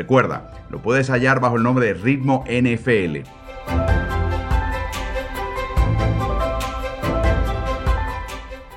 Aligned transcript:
Recuerda, 0.00 0.50
lo 0.70 0.80
puedes 0.80 1.10
hallar 1.10 1.40
bajo 1.40 1.56
el 1.58 1.62
nombre 1.62 1.84
de 1.84 1.92
Ritmo 1.92 2.42
NFL. 2.46 3.18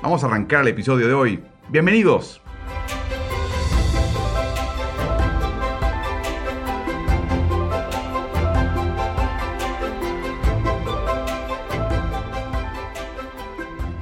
Vamos 0.02 0.22
a 0.22 0.26
arrancar 0.26 0.60
el 0.60 0.68
episodio 0.68 1.08
de 1.08 1.14
hoy. 1.14 1.42
Bienvenidos. 1.70 2.42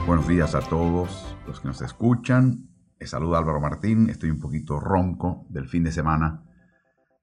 Buenos 0.08 0.26
días 0.26 0.56
a 0.56 0.60
todos 0.60 1.36
los 1.46 1.60
que 1.60 1.68
nos 1.68 1.82
escuchan. 1.82 2.68
Les 2.98 3.10
saluda 3.10 3.38
Álvaro 3.38 3.60
Martín. 3.60 4.10
Estoy 4.10 4.30
un 4.30 4.40
poquito 4.40 4.80
ronco 4.80 5.46
del 5.50 5.68
fin 5.68 5.84
de 5.84 5.92
semana 5.92 6.42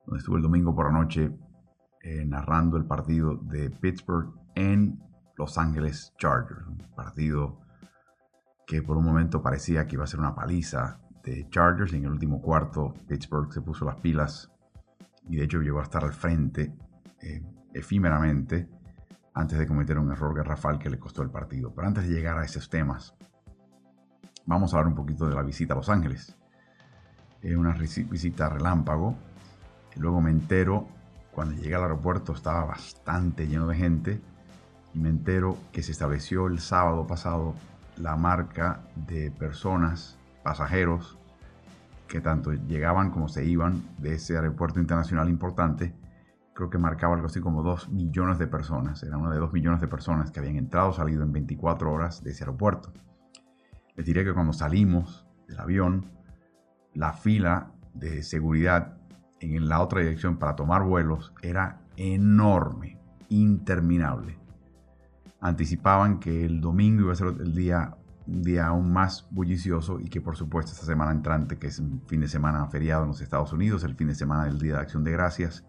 donde 0.09 0.21
estuve 0.21 0.37
el 0.37 0.43
domingo 0.43 0.73
por 0.73 0.91
la 0.91 0.99
noche 0.99 1.31
eh, 2.01 2.25
narrando 2.25 2.77
el 2.77 2.85
partido 2.85 3.35
de 3.35 3.69
Pittsburgh 3.69 4.33
en 4.55 4.99
Los 5.37 5.59
Ángeles 5.59 6.15
Chargers. 6.17 6.65
Un 6.65 6.79
partido 6.95 7.59
que 8.65 8.81
por 8.81 8.97
un 8.97 9.05
momento 9.05 9.43
parecía 9.43 9.85
que 9.85 9.95
iba 9.95 10.05
a 10.05 10.07
ser 10.07 10.19
una 10.19 10.33
paliza 10.33 10.99
de 11.23 11.47
Chargers 11.49 11.93
en 11.93 12.05
el 12.05 12.11
último 12.11 12.41
cuarto 12.41 12.93
Pittsburgh 13.07 13.53
se 13.53 13.61
puso 13.61 13.85
las 13.85 13.97
pilas 13.97 14.51
y 15.27 15.35
de 15.35 15.43
hecho 15.43 15.61
llegó 15.61 15.79
a 15.79 15.83
estar 15.83 16.03
al 16.03 16.13
frente 16.13 16.73
eh, 17.21 17.43
efímeramente 17.73 18.67
antes 19.35 19.59
de 19.59 19.67
cometer 19.67 19.99
un 19.99 20.11
error 20.11 20.35
garrafal 20.35 20.79
que 20.79 20.89
le 20.89 20.97
costó 20.97 21.21
el 21.21 21.29
partido. 21.29 21.71
Pero 21.75 21.87
antes 21.87 22.07
de 22.07 22.15
llegar 22.15 22.39
a 22.39 22.45
esos 22.45 22.67
temas, 22.67 23.13
vamos 24.47 24.73
a 24.73 24.77
hablar 24.77 24.87
un 24.87 24.95
poquito 24.95 25.27
de 25.27 25.35
la 25.35 25.43
visita 25.43 25.73
a 25.73 25.77
Los 25.77 25.89
Ángeles. 25.89 26.35
Es 27.41 27.55
una 27.55 27.73
visita 27.73 28.49
relámpago 28.49 29.28
Luego 29.99 30.21
me 30.21 30.31
entero, 30.31 30.87
cuando 31.31 31.55
llegué 31.55 31.75
al 31.75 31.83
aeropuerto 31.83 32.31
estaba 32.31 32.63
bastante 32.63 33.47
lleno 33.47 33.67
de 33.67 33.75
gente 33.75 34.21
y 34.93 34.99
me 34.99 35.09
entero 35.09 35.57
que 35.73 35.83
se 35.83 35.91
estableció 35.91 36.47
el 36.47 36.59
sábado 36.59 37.05
pasado 37.05 37.53
la 37.97 38.15
marca 38.15 38.79
de 38.95 39.29
personas, 39.29 40.17
pasajeros, 40.41 41.19
que 42.07 42.21
tanto 42.21 42.53
llegaban 42.53 43.11
como 43.11 43.27
se 43.27 43.45
iban 43.45 43.83
de 43.97 44.15
ese 44.15 44.37
aeropuerto 44.37 44.79
internacional 44.79 45.29
importante. 45.29 45.93
Creo 46.53 46.69
que 46.69 46.77
marcaba 46.77 47.15
algo 47.15 47.27
así 47.27 47.41
como 47.41 47.61
2 47.61 47.89
millones 47.89 48.39
de 48.39 48.47
personas. 48.47 49.03
Era 49.03 49.17
una 49.17 49.31
de 49.31 49.39
2 49.39 49.51
millones 49.51 49.81
de 49.81 49.89
personas 49.89 50.31
que 50.31 50.39
habían 50.39 50.55
entrado 50.55 50.93
salido 50.93 51.23
en 51.23 51.33
24 51.33 51.91
horas 51.91 52.23
de 52.23 52.31
ese 52.31 52.45
aeropuerto. 52.45 52.93
Les 53.95 54.05
diré 54.05 54.23
que 54.23 54.33
cuando 54.33 54.53
salimos 54.53 55.27
del 55.47 55.59
avión, 55.59 56.09
la 56.93 57.11
fila 57.11 57.73
de 57.93 58.23
seguridad 58.23 58.98
en 59.39 59.69
la 59.69 59.81
otra 59.81 60.01
dirección 60.01 60.37
para 60.37 60.55
tomar 60.55 60.83
vuelos 60.83 61.33
era 61.41 61.81
enorme, 61.95 62.97
interminable. 63.29 64.37
Anticipaban 65.41 66.19
que 66.19 66.45
el 66.45 66.61
domingo 66.61 67.03
iba 67.03 67.13
a 67.13 67.15
ser 67.15 67.27
el 67.27 67.55
día, 67.55 67.95
un 68.27 68.41
día 68.43 68.67
aún 68.67 68.91
más 68.91 69.27
bullicioso 69.31 69.99
y 69.99 70.09
que 70.09 70.21
por 70.21 70.35
supuesto 70.35 70.73
esta 70.73 70.85
semana 70.85 71.11
entrante, 71.11 71.57
que 71.57 71.67
es 71.67 71.79
un 71.79 72.01
fin 72.07 72.21
de 72.21 72.27
semana 72.27 72.65
feriado 72.67 73.03
en 73.03 73.09
los 73.09 73.21
Estados 73.21 73.53
Unidos, 73.53 73.83
el 73.83 73.95
fin 73.95 74.07
de 74.07 74.15
semana 74.15 74.45
del 74.45 74.59
Día 74.59 74.75
de 74.75 74.79
Acción 74.79 75.03
de 75.03 75.11
Gracias, 75.11 75.63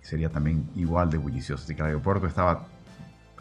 sería 0.00 0.30
también 0.30 0.70
igual 0.74 1.10
de 1.10 1.18
bullicioso. 1.18 1.64
Así 1.64 1.74
que 1.74 1.82
el 1.82 1.88
aeropuerto 1.88 2.26
estaba 2.26 2.66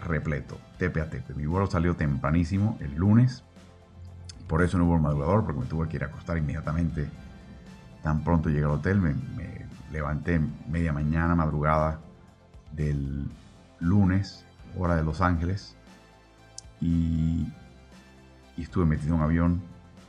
repleto, 0.04 0.58
tepe 0.78 1.02
a 1.02 1.10
tepe. 1.10 1.34
Mi 1.34 1.46
vuelo 1.46 1.68
salió 1.68 1.96
tempranísimo 1.96 2.78
el 2.82 2.96
lunes, 2.96 3.44
por 4.48 4.62
eso 4.62 4.78
no 4.78 4.86
hubo 4.86 4.96
el 4.96 5.02
madrugador, 5.02 5.46
porque 5.46 5.62
me 5.62 5.66
tuve 5.68 5.88
que 5.88 5.98
ir 5.98 6.04
a 6.04 6.08
acostar 6.08 6.38
inmediatamente 6.38 7.10
Tan 8.04 8.24
pronto 8.24 8.50
llegué 8.50 8.66
al 8.66 8.72
hotel, 8.72 9.00
me, 9.00 9.16
levanté 9.92 10.42
media 10.70 10.92
mañana, 10.92 11.36
madrugada 11.36 12.02
del 12.74 13.30
lunes, 13.80 14.46
hora 14.78 14.96
de 14.96 15.04
Los 15.04 15.22
Ángeles, 15.22 15.76
y, 16.82 17.48
estuve 18.58 18.86
metido 18.86 19.16
en 19.16 19.20
un 19.20 19.22
avión 19.22 19.62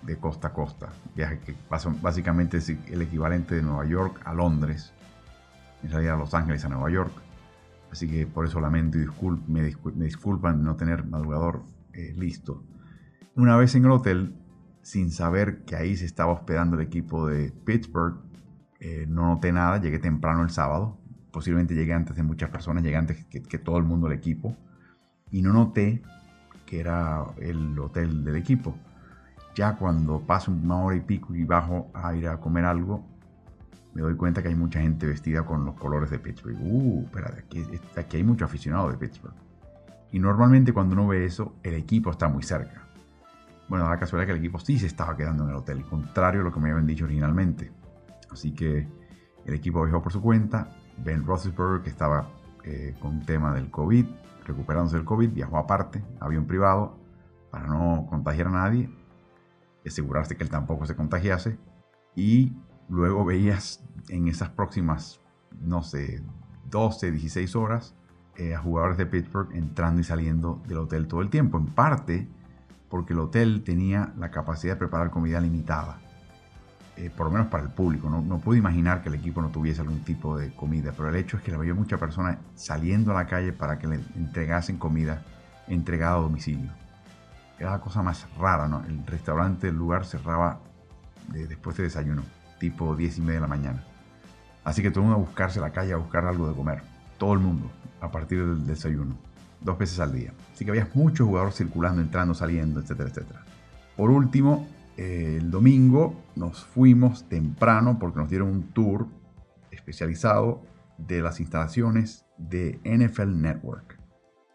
de 0.03 0.17
costa 0.17 0.49
a 0.49 0.53
costa. 0.53 0.89
Viaje 1.15 1.39
que 1.39 1.55
básicamente 1.71 2.59
es 2.59 2.69
el 2.69 3.03
equivalente 3.03 3.55
de 3.55 3.63
Nueva 3.63 3.87
York 3.87 4.21
a 4.25 4.35
Londres, 4.35 4.93
en 5.83 5.91
realidad 5.91 6.17
a 6.17 6.19
Los 6.19 6.35
Ángeles 6.35 6.65
a 6.65 6.69
Nueva 6.69 6.91
York. 6.91 7.13
Así 7.93 8.09
que 8.09 8.27
por 8.27 8.45
eso 8.45 8.61
lamento 8.61 8.99
y 8.99 9.07
me, 9.47 9.63
disculpan 9.63 10.59
de 10.59 10.65
no 10.65 10.77
tener 10.77 11.07
madrugador 11.07 11.63
eh, 11.93 12.13
listo. 12.17 12.65
Una 13.37 13.57
vez 13.57 13.75
en 13.77 13.85
el 13.85 13.93
hotel, 13.93 14.35
sin 14.85 15.11
saber 15.11 15.65
que 15.65 15.77
ahí 15.77 15.97
se 15.97 16.05
estaba 16.05 16.33
hospedando 16.33 16.77
el 16.77 16.83
equipo 16.83 17.27
de 17.27 17.51
Pittsburgh. 17.51 18.17
Eh, 18.81 19.07
no 19.09 19.27
noté 19.27 19.51
nada, 19.51 19.81
llegué 19.81 19.99
temprano 19.99 20.43
el 20.43 20.51
sábado, 20.51 20.99
posiblemente 21.33 21.75
llegué 21.75 21.95
antes 21.95 22.15
de 22.17 22.23
muchas 22.23 22.51
personas, 22.51 22.85
llegué 22.85 22.97
antes 22.97 23.25
que, 23.25 23.59
todo 23.59 23.79
el 23.79 23.85
mundo 23.85 24.09
del 24.09 24.19
equipo, 24.19 24.55
y 25.31 25.41
no 25.41 25.55
noté 25.55 26.03
que 26.67 26.81
era 26.81 27.25
el 27.39 27.79
hotel 27.79 28.25
del 28.25 28.37
equipo. 28.37 28.77
Ya 29.55 29.77
cuando 29.77 30.21
paso 30.21 30.53
una 30.53 30.77
hora 30.77 30.97
y 30.97 31.01
pico 31.01 31.35
y 31.35 31.45
bajo 31.45 31.91
a 31.95 32.15
ir 32.15 32.29
a 32.29 32.39
comer 32.39 32.67
algo, 32.67 33.07
me 33.95 34.03
doy 34.03 34.17
cuenta 34.17 34.43
que 34.43 34.49
hay 34.49 34.55
mucha 34.55 34.81
gente 34.81 35.07
vestida 35.07 35.47
con 35.47 35.65
los 35.65 35.77
colores 35.77 36.11
de 36.11 36.19
Pittsburgh. 36.19 36.59
Uh, 36.61 37.05
espérate, 37.05 37.45
aquí, 37.97 38.17
hay 38.19 38.25
mucho 38.25 38.45
aficionado 38.45 38.91
de 38.91 38.99
Pittsburgh. 38.99 39.35
Y 40.13 40.19
normalmente 40.19 40.75
cuando 40.75 40.95
uno 40.95 41.09
ve 41.09 41.25
eso, 41.25 41.57
el 41.63 41.75
equipo 41.75 42.11
está 42.11 42.29
muy 42.29 42.43
cerca. 42.43 42.84
Bueno, 43.69 43.89
la 43.89 43.99
casualidad 43.99 44.27
que 44.27 44.33
el 44.33 44.39
equipo 44.39 44.59
sí 44.59 44.79
se 44.79 44.87
estaba 44.87 45.17
quedando 45.17 45.45
en 45.45 45.51
el 45.51 45.57
hotel, 45.57 45.85
contrario 45.85 46.43
a 46.43 46.45
lo 46.45 46.53
que 46.53 46.61
me 46.61 46.71
habían 46.71 46.87
dicho 46.87 47.05
originalmente. 47.05 47.73
Así 48.31 48.53
que 48.53 48.87
el 49.47 49.55
equipo 49.55 49.83
viajó 49.85 50.03
por 50.03 50.13
su 50.13 50.21
cuenta. 50.21 50.69
Ben 50.99 51.25
Roethlisberger, 51.25 51.83
que 51.83 51.91
estaba 51.91 52.29
eh, 52.63 52.95
con 53.01 53.25
tema 53.25 53.55
del 53.55 53.71
COVID, 53.71 54.07
recuperándose 54.45 54.97
del 54.97 55.05
COVID, 55.05 55.31
viajó 55.31 55.59
aparte, 55.59 56.05
avión 56.21 56.47
privado, 56.47 56.99
para 57.51 57.67
no 57.67 58.07
contagiar 58.09 58.49
a 58.49 58.51
nadie, 58.51 58.91
asegurarse 59.87 60.37
que 60.37 60.45
él 60.45 60.51
tampoco 60.51 60.87
se 60.87 60.95
contagiase. 60.95 61.59
Y 62.15 62.53
luego 62.89 63.25
veías 63.25 63.85
en 64.09 64.29
esas 64.29 64.51
próximas, 64.51 65.21
no 65.61 65.83
sé, 65.83 66.23
12, 66.71 67.13
16 67.13 67.57
horas, 67.57 67.95
eh, 68.37 68.55
a 68.55 68.59
jugadores 68.59 68.99
de 68.99 69.07
Pittsburgh 69.07 69.55
entrando 69.55 70.01
y 70.01 70.05
saliendo 70.05 70.63
del 70.67 70.79
hotel 70.79 71.07
todo 71.07 71.23
el 71.23 71.31
tiempo. 71.31 71.59
En 71.59 71.67
parte 71.67 72.29
porque 72.95 73.13
el 73.13 73.19
hotel 73.19 73.65
tenía 73.65 74.13
la 74.17 74.31
capacidad 74.31 74.75
de 74.75 74.79
preparar 74.79 75.11
comida 75.11 75.41
limitada, 75.41 75.99
eh, 76.97 77.11
por 77.11 77.27
lo 77.27 77.33
menos 77.33 77.49
para 77.49 77.65
el 77.65 77.71
público. 77.71 78.09
No, 78.09 78.39
pude 78.39 78.59
imaginar 78.59 79.03
que 79.03 79.09
el 79.09 79.17
equipo 79.17 79.43
no 79.43 79.49
tuviese 79.49 79.81
algún 79.81 80.05
tipo 80.05 80.39
de 80.39 80.55
comida, 80.55 80.93
pero 80.97 81.09
el 81.09 81.17
hecho 81.17 81.37
es 81.37 81.43
que 81.43 81.53
había 81.53 81.75
muchas 81.75 81.99
personas 81.99 82.39
saliendo 82.55 83.11
a 83.11 83.15
la 83.15 83.27
calle 83.27 83.53
para 83.53 83.81
que 83.81 83.89
le 83.89 83.97
entregasen 84.15 84.79
comida 84.79 85.25
entregada 85.67 86.19
a 86.19 86.21
domicilio. 86.21 86.71
Era 87.59 87.73
la 87.73 87.81
cosa 87.81 88.01
más 88.01 88.29
rara, 88.39 88.69
¿no? 88.69 88.85
El 88.85 89.05
restaurante, 89.05 89.71
el 89.71 89.75
lugar 89.75 90.05
cerraba 90.05 90.61
después 91.33 91.77
de 91.77 91.83
desayuno, 91.83 92.23
tipo 92.61 92.95
10 92.95 93.19
y 93.19 93.21
media 93.23 93.35
de 93.35 93.41
la 93.41 93.49
mañana. 93.49 93.83
Así 94.63 94.83
que 94.83 94.93
todo 94.93 95.01
el 95.01 95.07
mundo 95.07 95.17
a 95.17 95.27
buscarse 95.27 95.59
la 95.59 95.73
calle 95.73 95.95
a 95.95 95.97
buscar 95.97 96.27
algo 96.27 96.49
de 96.49 96.55
comer. 96.55 96.83
Todo 97.19 97.33
el 97.33 97.41
mundo, 97.41 97.69
a 98.01 98.13
partir 98.13 98.39
del 98.39 98.65
desayuno 98.65 99.17
dos 99.65 99.79
veces 99.79 99.99
al 99.99 100.13
día. 100.13 100.33
Así 100.53 100.65
que 100.65 100.71
había 100.71 100.89
muchos 100.95 101.27
jugadores 101.27 101.57
circulando, 101.57 102.01
entrando, 102.01 102.35
saliendo, 102.35 102.81
etcétera, 102.81 103.09
etcétera. 103.09 103.45
Por 103.97 104.11
último, 104.11 104.69
eh, 104.97 105.39
el 105.41 105.51
domingo 105.51 106.23
nos 106.37 106.65
fuimos 106.65 107.29
temprano 107.29 107.99
porque 107.99 108.21
nos 108.21 108.29
dieron 108.29 108.49
un 108.49 108.63
tour 108.73 109.09
especializado 109.71 110.63
de 110.99 111.23
las 111.23 111.41
instalaciones 111.41 112.27
de 112.39 112.79
NFL 112.85 113.41
Network, 113.41 113.99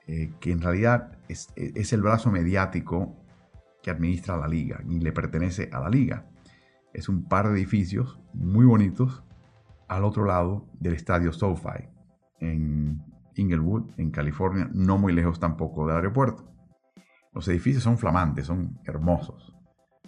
eh, 0.07 0.31
que 0.39 0.51
en 0.51 0.61
realidad 0.61 1.17
es, 1.27 1.49
es, 1.55 1.91
el 1.91 2.01
brazo 2.01 2.31
mediático 2.31 3.15
que 3.83 3.91
administra 3.91 4.37
la 4.37 4.47
liga 4.47 4.81
y 4.87 4.99
le 4.99 5.11
pertenece 5.11 5.69
a 5.73 5.79
la 5.79 5.89
liga. 5.89 6.25
Es 6.93 7.09
un 7.09 7.23
par 7.23 7.47
de 7.47 7.55
edificios 7.55 8.19
muy 8.33 8.65
bonitos 8.65 9.23
al 9.87 10.03
otro 10.03 10.25
lado 10.25 10.65
del 10.79 10.93
estadio 10.93 11.33
SoFi, 11.33 11.89
en 12.39 13.01
Inglewood, 13.39 13.91
en 13.97 14.11
California, 14.11 14.69
no 14.73 14.97
muy 14.97 15.13
lejos 15.13 15.39
tampoco 15.39 15.87
del 15.87 15.97
aeropuerto. 15.97 16.51
Los 17.33 17.47
edificios 17.47 17.83
son 17.83 17.97
flamantes, 17.97 18.47
son 18.47 18.79
hermosos 18.85 19.55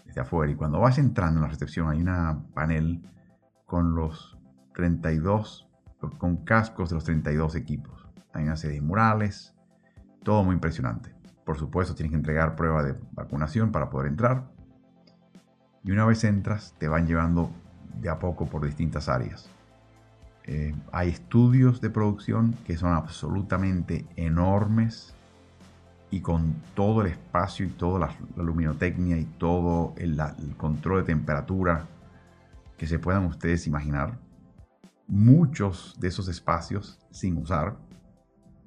desde 0.06 0.22
afuera. 0.22 0.52
Y 0.52 0.56
cuando 0.56 0.80
vas 0.80 0.98
entrando 0.98 1.40
en 1.40 1.44
la 1.44 1.50
recepción 1.50 1.90
hay 1.90 2.02
una 2.02 2.44
panel 2.54 3.02
con 3.66 3.96
los 3.96 4.38
32 4.74 5.68
con 6.10 6.44
cascos 6.44 6.90
de 6.90 6.96
los 6.96 7.04
32 7.04 7.56
equipos. 7.56 8.10
Hay 8.34 8.44
una 8.44 8.58
serie 8.58 8.78
de 8.78 8.82
murales, 8.82 9.56
todo 10.24 10.44
muy 10.44 10.56
impresionante. 10.56 11.14
Por 11.46 11.58
supuesto, 11.58 11.96
tienes 11.96 12.12
que 12.12 12.18
entregar 12.18 12.56
prueba 12.56 12.84
de 12.84 12.96
vacunación 13.12 13.72
para 13.72 13.90
poder 13.90 14.08
entrar. 14.08 14.52
Y 15.84 15.92
una 15.92 16.06
vez 16.06 16.24
entras, 16.24 16.76
te 16.78 16.88
van 16.88 17.08
llevando 17.08 17.52
de 18.00 18.10
a 18.10 18.20
poco 18.20 18.46
por 18.46 18.66
distintas 18.66 19.10
áreas. 19.10 19.50
Eh, 20.46 20.74
hay 20.92 21.10
estudios 21.10 21.82
de 21.82 21.90
producción 21.90 22.56
que 22.66 22.78
son 22.78 22.94
absolutamente 22.94 24.06
enormes 24.16 25.14
y 26.12 26.20
con 26.20 26.56
todo 26.76 27.02
el 27.02 27.08
espacio 27.08 27.66
y 27.66 27.70
toda 27.70 28.00
la, 28.00 28.44
luminotecnia 28.44 29.18
y 29.18 29.24
todo 29.24 29.94
el, 29.98 30.20
control 30.58 31.00
de 31.00 31.06
temperatura 31.06 31.88
que 32.78 32.86
se 32.86 33.00
puedan 33.00 33.26
ustedes 33.26 33.66
imaginar. 33.66 34.20
Muchos 35.08 35.96
de 36.00 36.10
esos 36.10 36.28
espacios 36.28 37.00
sin 37.12 37.38
usar. 37.38 37.78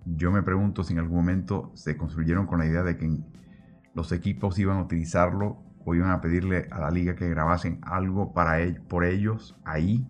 Yo 0.07 0.31
me 0.31 0.43
pregunto 0.43 0.85
si 0.85 0.93
en 0.93 1.01
algún 1.01 1.17
momento 1.17 1.71
se 1.75 1.97
construyeron 1.97 2.47
con 2.47 2.59
la 2.59 2.67
idea 2.67 2.83
de 2.83 2.97
que 2.97 3.19
los 3.95 4.13
equipos 4.13 4.59
iban 4.59 4.79
a 4.79 4.83
utilizarlo 4.83 5.59
o 5.85 5.95
iban 5.95 6.11
a 6.11 6.21
pedirle 6.21 6.69
a 6.71 6.81
la 6.81 6.91
liga 6.91 7.15
que 7.15 7.29
grabasen 7.29 7.79
algo 7.83 8.33
para 8.33 8.59
por 8.89 9.05
ellos 9.05 9.57
ahí. 9.65 10.07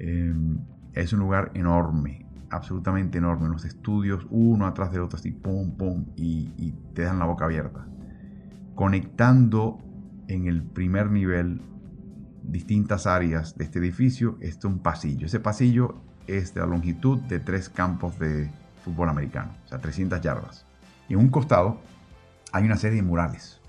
Em, 0.00 0.58
es 0.94 1.12
un 1.12 1.20
lugar 1.20 1.52
enorme, 1.54 2.26
absolutamente 2.48 3.18
enorme. 3.18 3.48
Los 3.48 3.64
estudios, 3.64 4.26
uno 4.30 4.66
atrás 4.66 4.90
del 4.92 5.02
otro, 5.02 5.18
así, 5.18 5.30
pum, 5.30 5.76
pum, 5.76 6.06
y, 6.16 6.50
y 6.56 6.72
te 6.94 7.02
dan 7.02 7.18
la 7.18 7.26
boca 7.26 7.44
abierta. 7.44 7.86
Conectando 8.74 9.78
en 10.26 10.46
el 10.46 10.62
primer 10.62 11.10
nivel 11.10 11.60
distintas 12.42 13.06
áreas 13.06 13.56
de 13.58 13.64
este 13.64 13.78
edificio, 13.78 14.38
este 14.40 14.60
es 14.60 14.64
un 14.64 14.78
pasillo. 14.78 15.26
Ese 15.26 15.38
pasillo 15.38 16.00
es 16.26 16.54
de 16.54 16.60
la 16.60 16.66
longitud 16.66 17.18
de 17.20 17.38
tres 17.38 17.68
campos 17.68 18.18
de 18.18 18.50
fútbol 18.82 19.10
americano, 19.10 19.52
o 19.66 19.68
sea, 19.68 19.78
300 19.78 20.20
yardas. 20.22 20.64
Y 21.08 21.12
en 21.12 21.20
un 21.20 21.28
costado 21.28 21.80
hay 22.52 22.64
una 22.64 22.76
serie 22.76 22.96
de 22.96 23.02
murales 23.02 23.60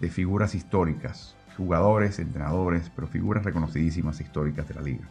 de 0.00 0.08
figuras 0.08 0.54
históricas, 0.54 1.36
jugadores, 1.56 2.18
entrenadores, 2.18 2.90
pero 2.94 3.06
figuras 3.06 3.44
reconocidísimas 3.44 4.20
históricas 4.20 4.66
de 4.66 4.74
la 4.74 4.80
liga. 4.80 5.08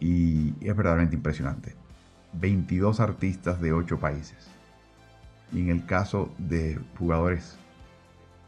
Y 0.00 0.54
es 0.60 0.76
verdaderamente 0.76 1.16
impresionante. 1.16 1.74
22 2.34 3.00
artistas 3.00 3.60
de 3.60 3.72
8 3.72 3.98
países. 3.98 4.50
Y 5.52 5.60
en 5.60 5.70
el 5.70 5.86
caso 5.86 6.32
de 6.38 6.78
jugadores 6.98 7.58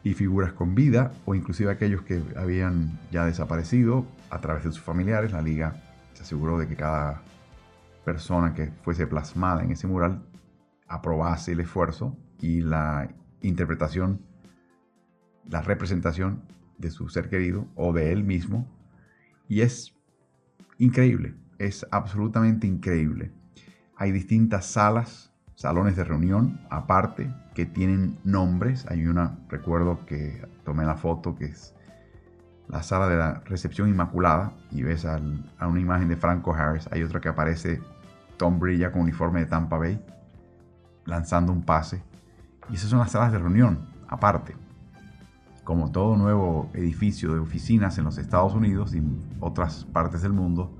y 0.03 0.15
figuras 0.15 0.53
con 0.53 0.75
vida, 0.75 1.13
o 1.25 1.35
inclusive 1.35 1.71
aquellos 1.71 2.03
que 2.03 2.23
habían 2.37 2.99
ya 3.11 3.25
desaparecido 3.25 4.07
a 4.31 4.41
través 4.41 4.65
de 4.65 4.73
sus 4.73 4.81
familiares, 4.81 5.33
la 5.33 5.43
liga 5.43 5.83
se 6.15 6.23
aseguró 6.23 6.59
de 6.59 6.69
que 6.69 6.77
cada 6.77 7.23
persona 8.05 8.55
que 8.55 8.71
fuese 8.83 9.07
plasmada 9.07 9.63
en 9.63 9.73
ese 9.73 9.87
mural 9.87 10.23
aprobase 10.89 11.53
el 11.53 11.61
esfuerzo 11.61 12.17
y 12.41 12.61
la 12.63 13.09
interpretación 13.43 14.21
la 15.51 15.63
representación 15.63 16.43
de 16.79 16.91
su 16.91 17.09
ser 17.09 17.29
querido 17.29 17.67
o 17.75 17.93
de 17.93 18.13
él 18.13 18.25
mismo. 18.25 18.67
Y 19.49 19.63
es 19.63 19.95
increíble, 20.81 21.35
es 21.59 21.87
absolutamente 21.91 22.67
increíble. 22.67 23.31
Hay 23.97 24.13
distintas 24.13 24.67
salas, 24.67 25.31
salones 25.55 25.95
de 25.95 26.05
reunión 26.05 26.61
aparte, 26.71 27.33
que 27.55 27.67
tienen 27.67 28.19
nombres. 28.25 28.87
Hay 28.89 29.07
una, 29.07 29.39
recuerdo 29.49 30.05
que 30.07 30.43
tomé 30.65 30.85
la 30.85 30.97
foto, 30.97 31.37
que 31.37 31.45
es 31.45 31.75
la 32.67 32.83
sala 32.83 33.09
de 33.09 33.17
la 33.17 33.41
recepción 33.45 33.89
inmaculada, 33.89 34.55
y 34.71 34.83
ves 34.83 35.05
a 35.05 35.21
una 35.67 35.81
imagen 35.81 36.09
de 36.09 36.17
Franco 36.17 36.55
Harris. 36.55 36.89
Hay 36.91 37.03
otra 37.03 37.21
que 37.21 37.29
aparece 37.29 37.81
Tom 38.39 38.59
Brilla 38.59 38.91
con 38.91 39.03
uniforme 39.03 39.41
de 39.41 39.47
Tampa 39.47 39.77
Bay, 39.77 40.03
lanzando 41.05 41.53
un 41.53 41.63
pase. 41.63 42.03
Y 42.71 42.77
esas 42.77 42.89
son 42.89 43.01
las 43.01 43.13
salas 43.13 43.33
de 43.33 43.39
reunión 43.39 43.87
aparte 44.09 44.55
como 45.71 45.93
todo 45.93 46.17
nuevo 46.17 46.69
edificio 46.75 47.33
de 47.33 47.39
oficinas 47.39 47.97
en 47.97 48.03
los 48.03 48.19
Estados 48.19 48.55
Unidos 48.55 48.93
y 48.93 49.05
otras 49.39 49.85
partes 49.85 50.21
del 50.21 50.33
mundo, 50.33 50.77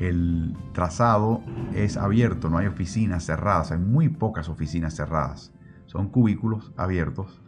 el 0.00 0.56
trazado 0.72 1.40
es 1.72 1.96
abierto, 1.96 2.50
no 2.50 2.58
hay 2.58 2.66
oficinas 2.66 3.24
cerradas, 3.24 3.70
hay 3.70 3.78
muy 3.78 4.08
pocas 4.08 4.48
oficinas 4.48 4.96
cerradas. 4.96 5.52
Son 5.84 6.08
cubículos 6.08 6.72
abiertos 6.76 7.40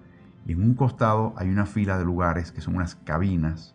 en 0.47 0.63
un 0.63 0.75
costado 0.75 1.35
hay 1.37 1.49
una 1.49 1.67
fila 1.67 1.99
de 1.99 2.05
lugares 2.05 2.53
que 2.53 2.61
son 2.61 2.77
unas 2.77 2.95
cabinas 2.95 3.75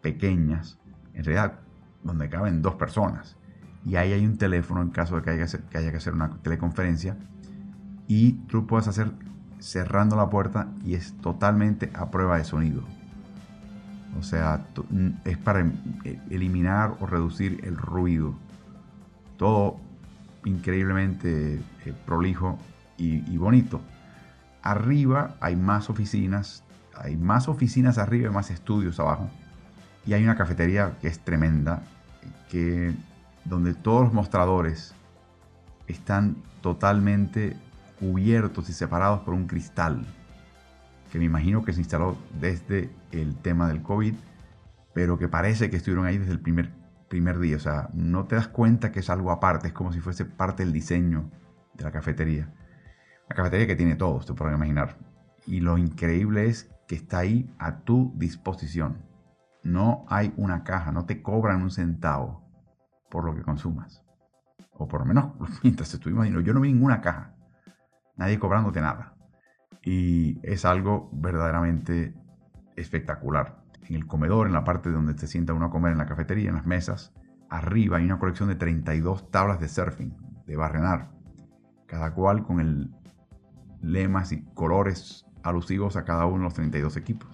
pequeñas, 0.00 0.78
en 1.12 1.24
realidad 1.24 1.58
donde 2.04 2.28
caben 2.28 2.62
dos 2.62 2.76
personas. 2.76 3.36
Y 3.84 3.96
ahí 3.96 4.12
hay 4.12 4.24
un 4.24 4.38
teléfono 4.38 4.80
en 4.80 4.90
caso 4.90 5.16
de 5.16 5.22
que 5.22 5.30
haya, 5.30 5.46
que 5.46 5.78
haya 5.78 5.90
que 5.90 5.96
hacer 5.96 6.14
una 6.14 6.36
teleconferencia 6.40 7.16
y 8.06 8.34
tú 8.46 8.64
puedes 8.64 8.86
hacer 8.86 9.10
cerrando 9.58 10.16
la 10.16 10.28
puerta 10.30 10.68
y 10.84 10.94
es 10.94 11.14
totalmente 11.20 11.90
a 11.94 12.10
prueba 12.10 12.38
de 12.38 12.44
sonido. 12.44 12.82
O 14.18 14.22
sea, 14.22 14.66
es 15.24 15.38
para 15.38 15.60
em, 15.60 15.72
e, 16.04 16.18
eliminar 16.30 16.94
o 17.00 17.06
reducir 17.06 17.60
el 17.64 17.76
ruido. 17.76 18.34
Todo 19.36 19.78
increíblemente 20.44 21.60
eh, 21.84 21.94
prolijo 22.06 22.58
y, 22.96 23.36
bonito. 23.36 23.82
Arriba 24.62 25.36
hay 25.40 25.54
más 25.54 25.90
oficinas, 25.90 26.64
hay 26.94 27.16
más 27.16 27.46
oficinas 27.48 27.98
arriba 27.98 28.30
y 28.30 28.32
más 28.32 28.50
estudios 28.50 28.98
abajo. 28.98 29.28
Y 30.06 30.14
hay 30.14 30.24
una 30.24 30.36
cafetería 30.36 30.96
que 31.00 31.08
es 31.08 31.18
tremenda, 31.20 31.82
que, 32.48 32.94
donde 33.44 33.74
todos 33.74 34.04
los 34.04 34.12
mostradores 34.14 34.94
están 35.88 36.36
totalmente 36.62 37.56
cubiertos 37.98 38.68
y 38.68 38.72
separados 38.72 39.20
por 39.20 39.34
un 39.34 39.46
cristal, 39.46 40.04
que 41.10 41.18
me 41.18 41.24
imagino 41.24 41.64
que 41.64 41.72
se 41.72 41.80
instaló 41.80 42.16
desde 42.40 42.90
el 43.12 43.36
tema 43.36 43.68
del 43.68 43.82
COVID, 43.82 44.14
pero 44.92 45.18
que 45.18 45.28
parece 45.28 45.70
que 45.70 45.76
estuvieron 45.76 46.06
ahí 46.06 46.18
desde 46.18 46.32
el 46.32 46.40
primer, 46.40 46.72
primer 47.08 47.38
día. 47.38 47.56
O 47.56 47.60
sea, 47.60 47.90
no 47.94 48.24
te 48.24 48.36
das 48.36 48.48
cuenta 48.48 48.92
que 48.92 49.00
es 49.00 49.10
algo 49.10 49.30
aparte, 49.30 49.68
es 49.68 49.72
como 49.72 49.92
si 49.92 50.00
fuese 50.00 50.24
parte 50.24 50.64
del 50.64 50.72
diseño 50.72 51.30
de 51.74 51.84
la 51.84 51.92
cafetería. 51.92 52.52
La 53.28 53.36
cafetería 53.36 53.66
que 53.66 53.76
tiene 53.76 53.96
todo, 53.96 54.18
te 54.20 54.34
pueden 54.34 54.54
imaginar. 54.54 54.96
Y 55.46 55.60
lo 55.60 55.78
increíble 55.78 56.46
es 56.46 56.70
que 56.88 56.94
está 56.94 57.18
ahí 57.18 57.52
a 57.58 57.80
tu 57.80 58.12
disposición. 58.16 59.04
No 59.62 60.04
hay 60.08 60.32
una 60.36 60.64
caja, 60.64 60.92
no 60.92 61.06
te 61.06 61.22
cobran 61.22 61.62
un 61.62 61.70
centavo 61.70 62.44
por 63.10 63.24
lo 63.24 63.34
que 63.34 63.42
consumas. 63.42 64.02
O 64.72 64.86
por 64.86 65.00
lo 65.00 65.06
menos 65.06 65.32
mientras 65.62 65.92
estuvimos, 65.92 66.28
yo 66.28 66.54
no 66.54 66.60
vi 66.60 66.72
ninguna 66.72 67.00
caja 67.00 67.35
nadie 68.16 68.38
cobrándote 68.38 68.80
nada. 68.80 69.14
Y 69.82 70.40
es 70.42 70.64
algo 70.64 71.10
verdaderamente 71.12 72.14
espectacular. 72.76 73.62
En 73.88 73.94
el 73.94 74.06
comedor, 74.06 74.46
en 74.46 74.52
la 74.52 74.64
parte 74.64 74.90
donde 74.90 75.16
se 75.16 75.26
sienta 75.26 75.52
uno 75.52 75.66
a 75.66 75.70
comer 75.70 75.92
en 75.92 75.98
la 75.98 76.06
cafetería, 76.06 76.48
en 76.48 76.56
las 76.56 76.66
mesas, 76.66 77.14
arriba 77.48 77.98
hay 77.98 78.04
una 78.04 78.18
colección 78.18 78.48
de 78.48 78.56
32 78.56 79.30
tablas 79.30 79.60
de 79.60 79.68
surfing, 79.68 80.16
de 80.46 80.56
barrenar, 80.56 81.10
cada 81.86 82.12
cual 82.14 82.44
con 82.44 82.60
el 82.60 82.90
lemas 83.80 84.32
y 84.32 84.42
colores 84.54 85.26
alusivos 85.42 85.96
a 85.96 86.04
cada 86.04 86.26
uno 86.26 86.38
de 86.38 86.44
los 86.44 86.54
32 86.54 86.96
equipos. 86.96 87.28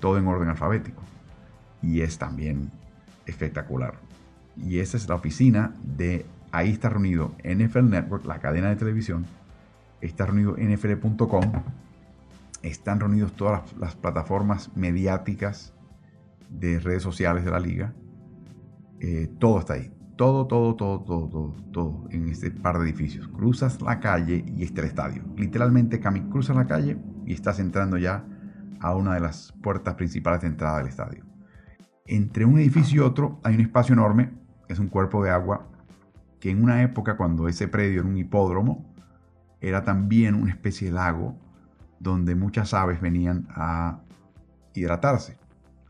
Todo 0.00 0.18
en 0.18 0.26
orden 0.26 0.48
alfabético. 0.48 1.02
Y 1.82 2.00
es 2.00 2.18
también 2.18 2.70
espectacular. 3.26 3.94
Y 4.56 4.80
esa 4.80 4.96
es 4.96 5.08
la 5.08 5.14
oficina 5.14 5.74
de, 5.82 6.26
ahí 6.50 6.70
está 6.70 6.88
reunido 6.88 7.34
NFL 7.44 7.90
Network, 7.90 8.24
la 8.26 8.38
cadena 8.38 8.68
de 8.68 8.76
televisión, 8.76 9.26
está 10.00 10.26
reunido 10.26 10.56
nfl.com, 10.56 11.44
están 12.62 13.00
reunidos 13.00 13.32
todas 13.34 13.76
las, 13.76 13.96
plataformas 13.96 14.70
mediáticas 14.76 15.74
de 16.50 16.80
redes 16.80 17.02
sociales 17.02 17.44
de 17.44 17.50
la 17.50 17.60
liga. 17.60 17.94
Eh, 19.00 19.30
todo 19.38 19.60
está 19.60 19.74
ahí. 19.74 19.92
Todo, 20.16 20.48
todo, 20.48 20.74
todo, 20.74 21.00
todo, 21.00 21.54
todo, 21.72 22.08
en 22.10 22.28
este 22.28 22.50
par 22.50 22.78
de 22.78 22.86
edificios. 22.88 23.28
Cruzas 23.28 23.80
la 23.80 24.00
calle 24.00 24.44
y 24.56 24.64
está 24.64 24.80
el 24.80 24.88
estadio. 24.88 25.22
Literalmente 25.36 26.00
cruzas 26.00 26.56
la 26.56 26.66
calle 26.66 26.98
y 27.24 27.32
estás 27.34 27.60
entrando 27.60 27.98
ya 27.98 28.24
a 28.80 28.96
una 28.96 29.14
de 29.14 29.20
las 29.20 29.52
puertas 29.62 29.94
principales 29.94 30.40
de 30.40 30.48
entrada 30.48 30.78
del 30.78 30.88
estadio. 30.88 31.24
Entre 32.04 32.44
un 32.44 32.58
edificio 32.58 32.96
y 32.96 33.06
otro 33.06 33.38
hay 33.44 33.54
un 33.54 33.60
espacio 33.60 33.92
enorme, 33.92 34.32
es 34.68 34.78
un 34.78 34.88
cuerpo 34.88 35.22
de 35.22 35.30
agua, 35.30 35.68
que 36.40 36.50
en 36.50 36.62
una 36.62 36.82
época 36.82 37.16
cuando 37.16 37.48
ese 37.48 37.68
predio 37.68 38.00
era 38.00 38.08
un 38.08 38.16
hipódromo, 38.16 38.87
era 39.60 39.84
también 39.84 40.34
una 40.34 40.50
especie 40.50 40.88
de 40.88 40.94
lago 40.94 41.36
donde 42.00 42.34
muchas 42.34 42.74
aves 42.74 43.00
venían 43.00 43.48
a 43.50 44.00
hidratarse 44.74 45.36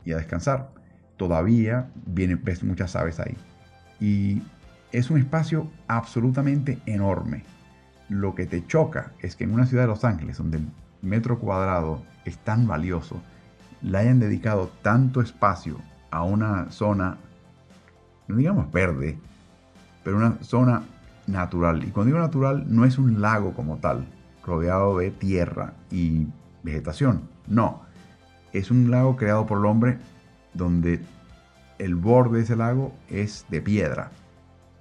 y 0.05 0.11
a 0.11 0.17
descansar. 0.17 0.71
Todavía 1.17 1.91
vienen 2.05 2.41
muchas 2.63 2.95
aves 2.95 3.19
ahí. 3.19 3.37
Y 3.99 4.41
es 4.91 5.11
un 5.11 5.19
espacio 5.19 5.69
absolutamente 5.87 6.79
enorme. 6.85 7.43
Lo 8.07 8.33
que 8.33 8.47
te 8.47 8.65
choca 8.65 9.11
es 9.19 9.35
que 9.35 9.43
en 9.43 9.53
una 9.53 9.65
ciudad 9.65 9.83
de 9.83 9.89
Los 9.89 10.03
Ángeles, 10.03 10.37
donde 10.37 10.57
el 10.57 10.67
metro 11.01 11.37
cuadrado 11.39 12.03
es 12.25 12.37
tan 12.39 12.67
valioso, 12.67 13.21
le 13.81 13.97
hayan 13.97 14.19
dedicado 14.19 14.71
tanto 14.81 15.21
espacio 15.21 15.77
a 16.09 16.23
una 16.23 16.71
zona 16.71 17.17
no 18.29 18.35
digamos 18.35 18.71
verde, 18.71 19.17
pero 20.03 20.17
una 20.17 20.37
zona 20.43 20.83
natural. 21.31 21.83
Y 21.83 21.91
cuando 21.91 22.07
digo 22.07 22.19
natural, 22.19 22.65
no 22.67 22.85
es 22.85 22.97
un 22.97 23.21
lago 23.21 23.53
como 23.53 23.77
tal, 23.77 24.07
rodeado 24.43 24.97
de 24.97 25.11
tierra 25.11 25.73
y 25.91 26.27
vegetación. 26.63 27.29
No, 27.47 27.81
es 28.53 28.71
un 28.71 28.91
lago 28.91 29.15
creado 29.15 29.45
por 29.45 29.59
el 29.59 29.65
hombre 29.65 29.99
donde 30.53 31.01
el 31.77 31.95
borde 31.95 32.37
de 32.37 32.43
ese 32.43 32.55
lago 32.55 32.93
es 33.09 33.45
de 33.49 33.61
piedra, 33.61 34.11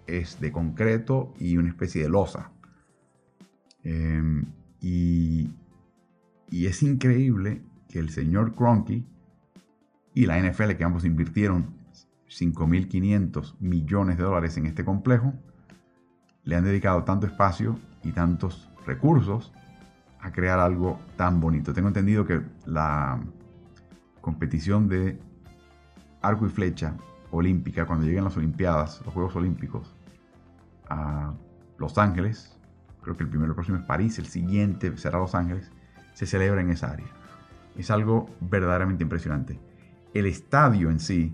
es 0.06 0.40
de 0.40 0.52
concreto 0.52 1.32
y 1.38 1.56
una 1.56 1.68
especie 1.68 2.02
de 2.02 2.08
losa. 2.08 2.50
Em, 3.84 4.46
y, 4.80 5.50
y, 6.50 6.66
es 6.66 6.82
increíble 6.82 7.62
que 7.88 7.98
el 7.98 8.10
señor 8.10 8.54
Cronky 8.54 9.06
y 10.14 10.26
la 10.26 10.38
NFL, 10.38 10.72
que 10.76 10.84
ambos 10.84 11.04
invirtieron 11.04 11.78
5.500 12.28 13.54
millones 13.60 14.18
de 14.18 14.24
dólares 14.24 14.56
en 14.56 14.66
este 14.66 14.84
complejo, 14.84 15.32
le 16.48 16.56
han 16.56 16.64
dedicado 16.64 17.04
tanto 17.04 17.26
espacio 17.26 17.78
y 18.02 18.12
tantos 18.12 18.70
recursos 18.86 19.52
a 20.18 20.32
crear 20.32 20.58
algo 20.58 20.98
tan 21.14 21.40
bonito. 21.42 21.74
Tengo 21.74 21.88
entendido 21.88 22.24
que 22.24 22.40
la 22.64 23.20
competición 24.22 24.88
de 24.88 25.20
arco 26.22 26.46
y 26.46 26.48
flecha 26.48 26.94
olímpica, 27.30 27.84
cuando 27.84 28.06
lleguen 28.06 28.24
las 28.24 28.38
Olimpiadas, 28.38 29.02
los 29.04 29.12
Juegos 29.12 29.36
Olímpicos, 29.36 29.94
a 30.88 31.34
Los 31.76 31.98
Ángeles, 31.98 32.58
creo 33.02 33.14
que 33.14 33.24
el 33.24 33.28
primero 33.28 33.52
próximo 33.52 33.76
es 33.76 33.84
París, 33.84 34.18
el 34.18 34.26
siguiente 34.26 34.96
será 34.96 35.18
Los 35.18 35.34
Ángeles, 35.34 35.70
se 36.14 36.24
celebra 36.24 36.62
en 36.62 36.70
esa 36.70 36.92
área. 36.92 37.08
Es 37.76 37.90
algo 37.90 38.30
verdaderamente 38.40 39.02
impresionante. 39.02 39.60
El 40.14 40.24
estadio 40.24 40.90
en 40.90 40.98
sí 40.98 41.30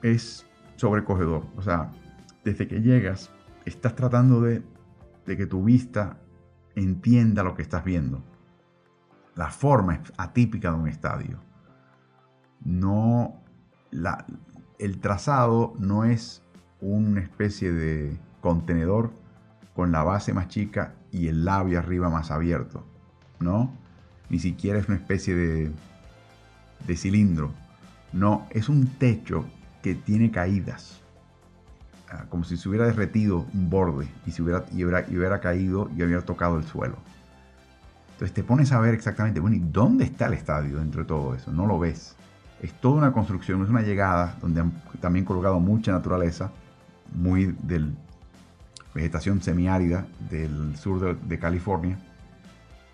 es 0.00 0.46
sobrecogedor. 0.76 1.44
O 1.56 1.62
sea, 1.62 1.90
desde 2.42 2.66
que 2.66 2.80
llegas, 2.80 3.30
estás 3.64 3.94
tratando 3.94 4.40
de, 4.40 4.62
que 5.24 5.46
tu 5.46 5.64
vista 5.64 6.18
entienda 6.74 7.42
lo 7.42 7.54
que 7.54 7.62
estás 7.62 7.84
viendo. 7.84 8.22
La 9.34 9.50
forma 9.50 9.94
es 9.94 10.12
atípica 10.16 10.70
de 10.70 10.76
un 10.76 10.88
estadio. 10.88 11.40
No, 12.64 13.42
el 14.78 15.00
trazado 15.00 15.74
no 15.78 16.04
es 16.04 16.42
una 16.80 17.20
especie 17.20 17.72
de 17.72 18.18
contenedor 18.40 19.12
con 19.74 19.92
la 19.92 20.02
base 20.02 20.32
más 20.32 20.48
chica 20.48 20.94
y 21.10 21.28
el 21.28 21.44
labio 21.44 21.78
arriba 21.78 22.10
más 22.10 22.30
abierto, 22.30 22.86
¿no? 23.40 23.72
Ni 24.30 24.38
siquiera 24.38 24.78
es 24.78 24.88
una 24.88 24.96
especie 24.96 25.34
de 25.34 26.96
cilindro. 26.96 27.52
No, 28.12 28.46
es 28.50 28.68
un 28.68 28.86
techo 28.86 29.44
que 29.82 29.94
tiene 29.94 30.30
caídas. 30.30 31.03
Ah, 32.10 32.26
como 32.28 32.44
si 32.44 32.56
se 32.56 32.68
hubiera 32.68 32.86
derretido 32.86 33.46
un 33.54 33.70
borde 33.70 34.06
y, 34.26 34.30
se 34.30 34.42
hubiera, 34.42 34.64
y 34.72 34.84
hubiera, 34.84 35.40
caído 35.40 35.90
y 35.96 36.02
hubiera 36.02 36.22
tocado 36.22 36.58
el 36.58 36.64
suelo. 36.64 36.96
Entonces 38.12 38.34
te 38.34 38.44
pones 38.44 38.72
a 38.72 38.78
ver 38.78 38.94
exactamente, 38.94 39.40
bueno, 39.40 39.56
¿y 39.56 39.60
dónde 39.60 40.04
está 40.04 40.26
el 40.26 40.34
estadio 40.34 40.78
dentro 40.78 41.02
de 41.02 41.08
todo 41.08 41.34
eso? 41.34 41.50
No 41.50 41.66
lo 41.66 41.78
ves. 41.78 42.14
Es 42.60 42.72
toda 42.74 42.98
una 42.98 43.12
construcción, 43.12 43.62
es 43.62 43.70
una 43.70 43.82
llegada 43.82 44.36
donde 44.40 44.60
han 44.60 44.72
también 45.00 45.24
colocado 45.24 45.58
mucha 45.60 45.92
naturaleza, 45.92 46.52
muy 47.14 47.56
de 47.62 47.90
vegetación 48.94 49.42
semiárida 49.42 50.06
del 50.30 50.76
sur 50.76 51.18
de, 51.18 51.38
California. 51.38 51.98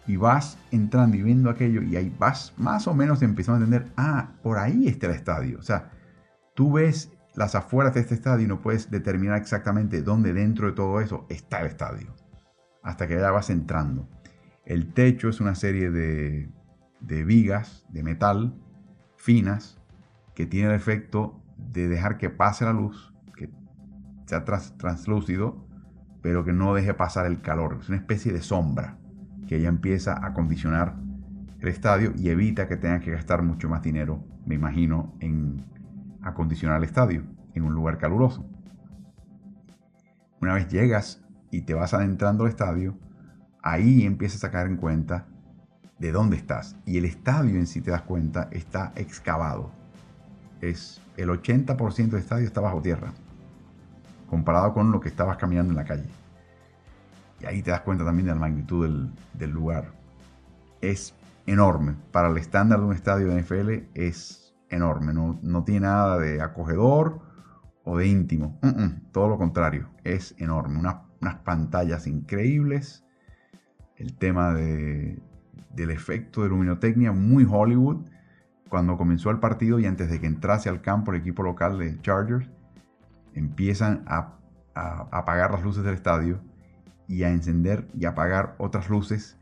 Y 0.06 0.16
vas 0.16 0.56
entrando 0.70 1.16
y 1.16 1.22
viendo 1.22 1.50
aquello 1.50 1.82
y 1.82 1.96
ahí 1.96 2.14
vas 2.18 2.54
más 2.56 2.88
o 2.88 2.94
menos 2.94 3.22
empezando 3.22 3.60
a 3.60 3.64
entender, 3.64 3.92
ah, 3.96 4.30
por 4.42 4.58
ahí 4.58 4.88
está 4.88 5.08
el 5.08 5.12
estadio. 5.12 5.58
O 5.58 5.62
sea, 5.62 5.90
tú 6.54 6.72
ves 6.72 7.12
las 7.34 7.54
afueras 7.54 7.94
de 7.94 8.00
este 8.00 8.14
estadio 8.14 8.48
no 8.48 8.60
puedes 8.60 8.90
determinar 8.90 9.38
exactamente 9.38 10.02
dónde 10.02 10.32
dentro 10.32 10.66
de 10.66 10.72
todo 10.72 11.00
eso 11.00 11.26
está 11.28 11.60
el 11.60 11.66
estadio. 11.66 12.14
Hasta 12.82 13.06
que 13.06 13.16
ya 13.16 13.30
vas 13.30 13.50
entrando. 13.50 14.08
El 14.64 14.92
techo 14.92 15.28
es 15.28 15.40
una 15.40 15.54
serie 15.54 15.90
de, 15.90 16.50
de 17.00 17.24
vigas 17.24 17.86
de 17.90 18.02
metal 18.02 18.54
finas 19.16 19.78
que 20.34 20.46
tiene 20.46 20.70
el 20.70 20.74
efecto 20.74 21.42
de 21.56 21.88
dejar 21.88 22.16
que 22.16 22.30
pase 22.30 22.64
la 22.64 22.72
luz, 22.72 23.12
que 23.36 23.50
sea 24.26 24.44
translúcido, 24.44 25.66
pero 26.22 26.44
que 26.44 26.52
no 26.52 26.74
deje 26.74 26.94
pasar 26.94 27.26
el 27.26 27.40
calor. 27.42 27.78
Es 27.80 27.88
una 27.88 27.98
especie 27.98 28.32
de 28.32 28.40
sombra 28.40 28.98
que 29.46 29.60
ya 29.60 29.68
empieza 29.68 30.24
a 30.24 30.32
condicionar 30.32 30.96
el 31.60 31.68
estadio 31.68 32.12
y 32.16 32.30
evita 32.30 32.68
que 32.68 32.76
tengan 32.76 33.00
que 33.00 33.10
gastar 33.10 33.42
mucho 33.42 33.68
más 33.68 33.82
dinero, 33.82 34.24
me 34.46 34.54
imagino, 34.54 35.14
en 35.20 35.64
acondicionar 36.22 36.78
el 36.78 36.84
estadio 36.84 37.24
en 37.54 37.64
un 37.64 37.74
lugar 37.74 37.98
caluroso. 37.98 38.46
Una 40.40 40.54
vez 40.54 40.68
llegas 40.68 41.22
y 41.50 41.62
te 41.62 41.74
vas 41.74 41.94
adentrando 41.94 42.44
al 42.44 42.50
estadio, 42.50 42.96
ahí 43.62 44.04
empiezas 44.04 44.44
a 44.44 44.50
caer 44.50 44.68
en 44.68 44.76
cuenta 44.76 45.26
de 45.98 46.12
dónde 46.12 46.36
estás. 46.36 46.76
Y 46.86 46.98
el 46.98 47.04
estadio 47.04 47.56
en 47.56 47.66
sí, 47.66 47.80
te 47.80 47.90
das 47.90 48.02
cuenta, 48.02 48.48
está 48.52 48.92
excavado. 48.96 49.70
Es 50.60 51.02
el 51.16 51.28
80% 51.28 52.10
del 52.10 52.20
estadio 52.20 52.46
está 52.46 52.60
bajo 52.60 52.80
tierra, 52.80 53.12
comparado 54.28 54.72
con 54.72 54.92
lo 54.92 55.00
que 55.00 55.08
estabas 55.08 55.36
caminando 55.36 55.72
en 55.72 55.76
la 55.76 55.84
calle. 55.84 56.08
Y 57.40 57.46
ahí 57.46 57.62
te 57.62 57.70
das 57.70 57.80
cuenta 57.80 58.04
también 58.04 58.26
de 58.26 58.34
la 58.34 58.40
magnitud 58.40 58.86
del, 58.86 59.10
del 59.34 59.50
lugar. 59.50 59.92
Es 60.80 61.14
enorme. 61.46 61.94
Para 62.12 62.28
el 62.28 62.36
estándar 62.38 62.80
de 62.80 62.86
un 62.86 62.94
estadio 62.94 63.28
de 63.28 63.42
NFL 63.42 63.88
es 63.94 64.49
enorme, 64.70 65.12
no, 65.12 65.64
tiene 65.64 65.80
nada 65.80 66.18
de 66.18 66.40
acogedor 66.40 67.20
o 67.84 67.98
de 67.98 68.06
íntimo, 68.06 68.58
todo 69.12 69.28
lo 69.28 69.38
contrario, 69.38 69.90
es 70.04 70.34
enorme, 70.38 70.78
unas 70.78 71.36
pantallas 71.44 72.06
increíbles, 72.06 73.04
el 73.96 74.16
tema 74.16 74.54
de, 74.54 75.20
del 75.74 75.90
efecto 75.90 76.42
de 76.42 76.48
luminotecnia 76.48 77.12
muy 77.12 77.46
Hollywood, 77.48 78.06
cuando 78.68 78.96
comenzó 78.96 79.30
el 79.30 79.40
partido 79.40 79.80
y 79.80 79.86
antes 79.86 80.08
de 80.08 80.20
que 80.20 80.26
entrase 80.26 80.68
al 80.68 80.80
campo 80.80 81.10
el 81.10 81.20
equipo 81.20 81.42
local 81.42 81.78
de 81.78 82.00
Chargers, 82.00 82.48
empiezan 83.34 84.04
a, 84.06 84.38
a 84.74 85.08
apagar 85.10 85.50
las 85.50 85.62
luces 85.64 85.82
del 85.82 85.94
estadio 85.94 86.40
y 87.08 87.24
a 87.24 87.30
encender 87.30 87.88
y 87.94 88.04
apagar 88.04 88.54
otras 88.58 88.88
luces 88.88 89.36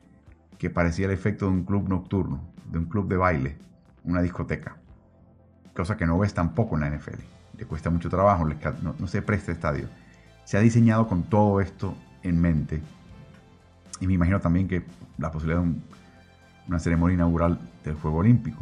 que 0.56 0.70
parecía 0.70 1.06
el 1.06 1.12
efecto 1.12 1.44
de 1.44 1.52
un 1.52 1.64
club 1.64 1.88
nocturno, 1.88 2.40
de 2.70 2.78
un 2.78 2.86
club 2.86 3.08
de 3.08 3.16
baile, 3.18 3.58
una 4.04 4.22
discoteca 4.22 4.78
cosa 5.78 5.96
que 5.96 6.06
no 6.06 6.18
ves 6.18 6.34
tampoco 6.34 6.74
en 6.74 6.80
la 6.80 6.90
NFL. 6.90 7.20
Le 7.56 7.64
cuesta 7.64 7.88
mucho 7.88 8.10
trabajo, 8.10 8.44
no, 8.82 9.06
se 9.06 9.22
presta 9.22 9.52
estadio. 9.52 9.86
Se 10.44 10.56
ha 10.56 10.60
diseñado 10.60 11.06
con 11.06 11.22
todo 11.22 11.60
esto 11.60 11.94
en 12.24 12.40
mente. 12.40 12.82
Y 14.00 14.08
me 14.08 14.14
imagino 14.14 14.40
también 14.40 14.66
que 14.66 14.82
la 15.18 15.30
posibilidad 15.30 15.62
de 15.62 15.74
una 16.66 16.80
ceremonia 16.80 17.14
inaugural 17.14 17.60
del 17.84 17.94
Juego 17.94 18.18
Olímpico. 18.18 18.60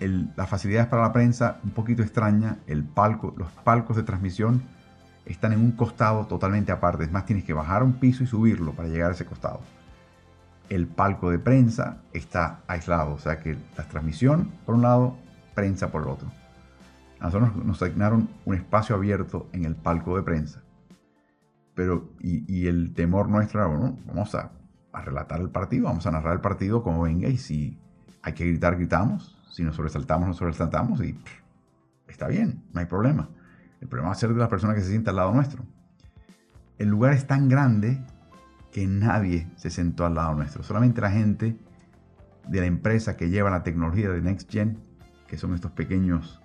las 0.00 0.48
facilidades 0.48 0.88
para 0.88 1.02
la 1.02 1.12
prensa, 1.12 1.58
un 1.62 1.72
poquito 1.72 2.02
extraña, 2.02 2.56
el 2.66 2.82
palco, 2.82 3.34
los 3.36 3.52
palcos 3.52 3.96
de 3.96 4.02
transmisión 4.02 4.62
están 5.26 5.52
en 5.52 5.60
un 5.60 5.72
costado 5.72 6.26
totalmente 6.26 6.72
aparte. 6.72 7.04
Es 7.04 7.12
más, 7.12 7.26
tienes 7.26 7.44
que 7.44 7.52
bajar 7.52 7.82
un 7.82 7.92
piso 7.92 8.24
y 8.24 8.26
subirlo 8.26 8.72
para 8.72 8.88
llegar 8.88 9.10
a 9.10 9.14
ese 9.14 9.26
costado. 9.26 9.60
El 10.70 10.86
palco 10.86 11.30
de 11.30 11.38
prensa 11.38 11.98
está 12.14 12.60
aislado, 12.68 13.12
o 13.12 13.18
sea 13.18 13.38
que 13.38 13.58
la 13.76 13.84
transmisión, 13.84 14.50
por 14.64 14.76
un 14.76 14.82
lado, 14.82 15.25
prensa 15.56 15.90
por 15.90 16.02
el 16.02 16.08
otro. 16.08 16.30
A 17.18 17.24
nosotros 17.24 17.56
nos 17.56 17.82
asignaron 17.82 18.28
un 18.44 18.54
espacio 18.54 18.94
abierto 18.94 19.48
en 19.52 19.64
el 19.64 19.74
palco 19.74 20.16
de 20.16 20.22
prensa. 20.22 20.62
Pero, 21.74 22.10
y, 22.20 22.68
el 22.68 22.94
temor 22.94 23.28
nuestro 23.28 23.60
era, 23.60 23.68
bueno, 23.68 23.98
vamos 24.06 24.34
a, 24.34 24.52
relatar 24.92 25.40
el 25.40 25.50
partido, 25.50 25.84
vamos 25.84 26.06
a 26.06 26.10
narrar 26.10 26.34
el 26.34 26.40
partido 26.40 26.82
como 26.82 27.02
venga 27.02 27.28
y 27.28 27.36
si 27.36 27.78
hay 28.22 28.32
que 28.32 28.46
gritar, 28.46 28.76
gritamos, 28.76 29.38
si 29.50 29.62
nos 29.62 29.76
sobresaltamos, 29.76 30.26
nos 30.26 30.38
sobresaltamos 30.38 31.02
y 31.02 31.18
está 32.08 32.28
bien, 32.28 32.62
no 32.72 32.80
hay 32.80 32.86
problema. 32.86 33.28
El 33.82 33.88
problema 33.88 34.08
va 34.08 34.12
a 34.12 34.18
ser 34.18 34.32
de 34.32 34.38
la 34.38 34.48
persona 34.48 34.74
que 34.74 34.80
se 34.80 34.88
sienta 34.88 35.10
al 35.10 35.16
lado 35.16 35.34
nuestro. 35.34 35.64
El 36.78 36.88
lugar 36.88 37.12
es 37.12 37.26
tan 37.26 37.50
grande 37.50 38.02
que 38.72 38.86
nadie 38.86 39.50
se 39.56 39.68
sentó 39.68 40.06
al 40.06 40.14
lado 40.14 40.34
nuestro. 40.34 40.62
Solamente 40.62 41.02
la 41.02 41.10
gente 41.10 41.58
de 42.48 42.60
la 42.60 42.66
empresa 42.66 43.18
que 43.18 43.28
lleva 43.28 43.50
la 43.50 43.62
tecnología 43.62 44.08
de 44.08 44.22
Next 44.22 44.50
Gen 44.50 44.85
que 45.26 45.36
son 45.36 45.54
estos 45.54 45.72
pequeños 45.72 46.40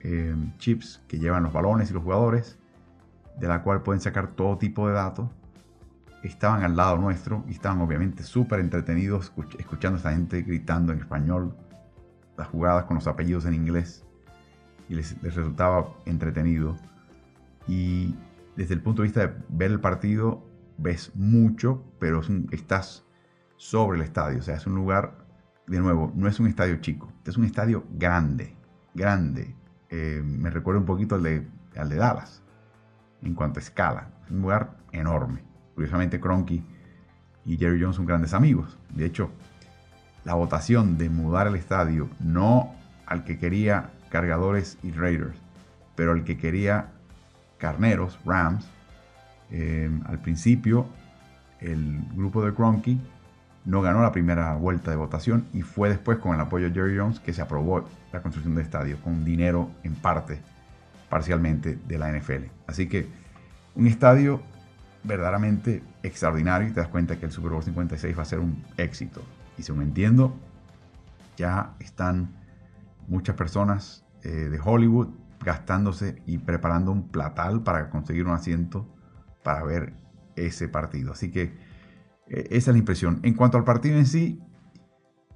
eh, 0.00 0.34
chips 0.58 1.02
que 1.08 1.18
llevan 1.18 1.44
los 1.44 1.52
balones 1.52 1.90
y 1.90 1.94
los 1.94 2.02
jugadores, 2.02 2.58
de 3.38 3.48
la 3.48 3.62
cual 3.62 3.82
pueden 3.82 4.00
sacar 4.00 4.28
todo 4.28 4.58
tipo 4.58 4.88
de 4.88 4.94
datos, 4.94 5.28
estaban 6.22 6.62
al 6.62 6.76
lado 6.76 6.98
nuestro 6.98 7.44
y 7.48 7.52
estaban 7.52 7.80
obviamente 7.80 8.22
súper 8.22 8.60
entretenidos 8.60 9.32
escuchando 9.58 9.96
a 9.96 9.98
esta 9.98 10.12
gente 10.12 10.42
gritando 10.42 10.92
en 10.92 11.00
español 11.00 11.54
las 12.36 12.48
jugadas 12.48 12.84
con 12.84 12.96
los 12.96 13.06
apellidos 13.06 13.44
en 13.44 13.54
inglés 13.54 14.04
y 14.88 14.94
les, 14.94 15.20
resultaba 15.22 15.88
entretenido. 16.04 16.76
Y 17.66 18.14
desde 18.56 18.74
el 18.74 18.82
punto 18.82 19.02
de 19.02 19.08
vista 19.08 19.26
de 19.26 19.34
ver 19.48 19.70
el 19.70 19.80
partido, 19.80 20.44
ves 20.78 21.12
mucho, 21.14 21.84
pero 21.98 22.20
estás 22.50 23.04
sobre 23.56 23.98
el 23.98 24.04
estadio, 24.04 24.40
o 24.40 24.42
sea, 24.42 24.56
es 24.56 24.66
un 24.66 24.74
lugar 24.74 25.21
de 25.66 25.78
nuevo, 25.80 26.12
no 26.14 26.28
es 26.28 26.38
un 26.40 26.46
estadio 26.46 26.76
chico, 26.76 27.12
es 27.24 27.36
un 27.36 27.44
estadio 27.44 27.84
grande, 27.90 28.56
grande. 28.94 29.54
Eh, 29.88 30.22
me 30.24 30.50
recuerda 30.50 30.80
un 30.80 30.86
poquito 30.86 31.14
al 31.14 31.22
de 31.22 31.46
al 31.76 31.88
de 31.88 31.96
Dallas 31.96 32.42
en 33.22 33.34
cuanto 33.34 33.60
a 33.60 33.62
escala. 33.62 34.08
Es 34.24 34.30
un 34.30 34.42
lugar 34.42 34.76
enorme. 34.92 35.42
Curiosamente, 35.74 36.20
Cronky 36.20 36.64
y 37.44 37.56
Jerry 37.56 37.80
Jones 37.80 37.96
son 37.96 38.06
grandes 38.06 38.34
amigos. 38.34 38.78
De 38.90 39.04
hecho, 39.06 39.30
la 40.24 40.34
votación 40.34 40.98
de 40.98 41.08
mudar 41.08 41.46
el 41.46 41.56
estadio 41.56 42.08
no 42.20 42.74
al 43.06 43.24
que 43.24 43.38
quería 43.38 43.90
cargadores 44.10 44.78
y 44.82 44.92
Raiders, 44.92 45.36
pero 45.94 46.12
al 46.12 46.24
que 46.24 46.36
quería 46.36 46.88
carneros, 47.58 48.18
Rams, 48.24 48.68
eh, 49.50 49.90
al 50.06 50.18
principio 50.20 50.86
el 51.60 52.02
grupo 52.14 52.44
de 52.44 52.52
Cronky 52.52 53.00
no 53.64 53.80
ganó 53.82 54.02
la 54.02 54.12
primera 54.12 54.54
vuelta 54.54 54.90
de 54.90 54.96
votación 54.96 55.46
y 55.52 55.62
fue 55.62 55.88
después 55.88 56.18
con 56.18 56.34
el 56.34 56.40
apoyo 56.40 56.68
de 56.68 56.74
Jerry 56.74 56.98
Jones 56.98 57.20
que 57.20 57.32
se 57.32 57.42
aprobó 57.42 57.88
la 58.12 58.22
construcción 58.22 58.54
del 58.54 58.64
estadio 58.64 59.00
con 59.00 59.24
dinero 59.24 59.70
en 59.84 59.94
parte, 59.94 60.40
parcialmente, 61.08 61.78
de 61.86 61.98
la 61.98 62.10
NFL. 62.10 62.44
Así 62.66 62.88
que 62.88 63.06
un 63.74 63.86
estadio 63.86 64.42
verdaderamente 65.04 65.82
extraordinario 66.02 66.68
y 66.68 66.72
te 66.72 66.80
das 66.80 66.88
cuenta 66.88 67.18
que 67.18 67.26
el 67.26 67.32
Super 67.32 67.52
Bowl 67.52 67.62
56 67.62 68.16
va 68.16 68.22
a 68.22 68.26
ser 68.26 68.40
un 68.40 68.64
éxito. 68.76 69.22
Y 69.58 69.62
según 69.62 69.82
entiendo, 69.82 70.34
ya 71.36 71.74
están 71.78 72.30
muchas 73.08 73.36
personas 73.36 74.04
eh, 74.22 74.28
de 74.28 74.60
Hollywood 74.62 75.08
gastándose 75.44 76.22
y 76.26 76.38
preparando 76.38 76.92
un 76.92 77.08
platal 77.08 77.62
para 77.62 77.90
conseguir 77.90 78.26
un 78.26 78.32
asiento 78.32 78.86
para 79.42 79.64
ver 79.64 79.94
ese 80.36 80.68
partido. 80.68 81.12
Así 81.12 81.30
que 81.30 81.52
eh, 82.28 82.48
esa 82.50 82.70
es 82.70 82.74
la 82.74 82.78
impresión. 82.78 83.20
En 83.22 83.34
cuanto 83.34 83.58
al 83.58 83.64
partido 83.64 83.98
en 83.98 84.06
sí, 84.06 84.40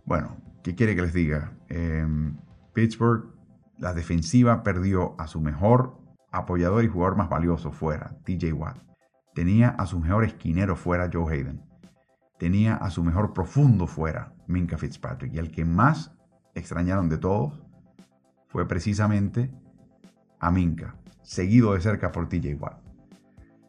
bueno, 0.04 0.36
¿qué 0.62 0.74
quiere 0.74 0.94
que 0.94 1.02
les 1.02 1.12
diga? 1.12 1.52
Em, 1.68 2.36
Pittsburgh, 2.72 3.34
la 3.78 3.92
defensiva 3.92 4.62
perdió 4.62 5.14
a 5.18 5.26
su 5.26 5.40
mejor 5.40 5.98
apoyador 6.30 6.84
y 6.84 6.88
jugador 6.88 7.16
más 7.16 7.28
valioso 7.28 7.72
fuera, 7.72 8.16
TJ 8.24 8.52
Watt. 8.52 8.78
Tenía 9.34 9.68
a 9.70 9.86
su 9.86 10.00
mejor 10.00 10.24
esquinero 10.24 10.76
fuera, 10.76 11.10
Joe 11.12 11.32
Hayden. 11.32 11.62
Tenía 12.38 12.76
a 12.76 12.90
su 12.90 13.02
mejor 13.02 13.32
profundo 13.32 13.86
fuera, 13.86 14.34
Minka 14.46 14.78
Fitzpatrick. 14.78 15.34
Y 15.34 15.38
el 15.38 15.50
que 15.50 15.64
más 15.64 16.12
extrañaron 16.54 17.08
de 17.08 17.18
todos 17.18 17.62
fue 18.48 18.66
precisamente 18.68 19.50
a 20.40 20.50
Minka, 20.50 20.96
seguido 21.22 21.74
de 21.74 21.80
cerca 21.80 22.12
por 22.12 22.28
TJ 22.28 22.54
Watt. 22.54 22.80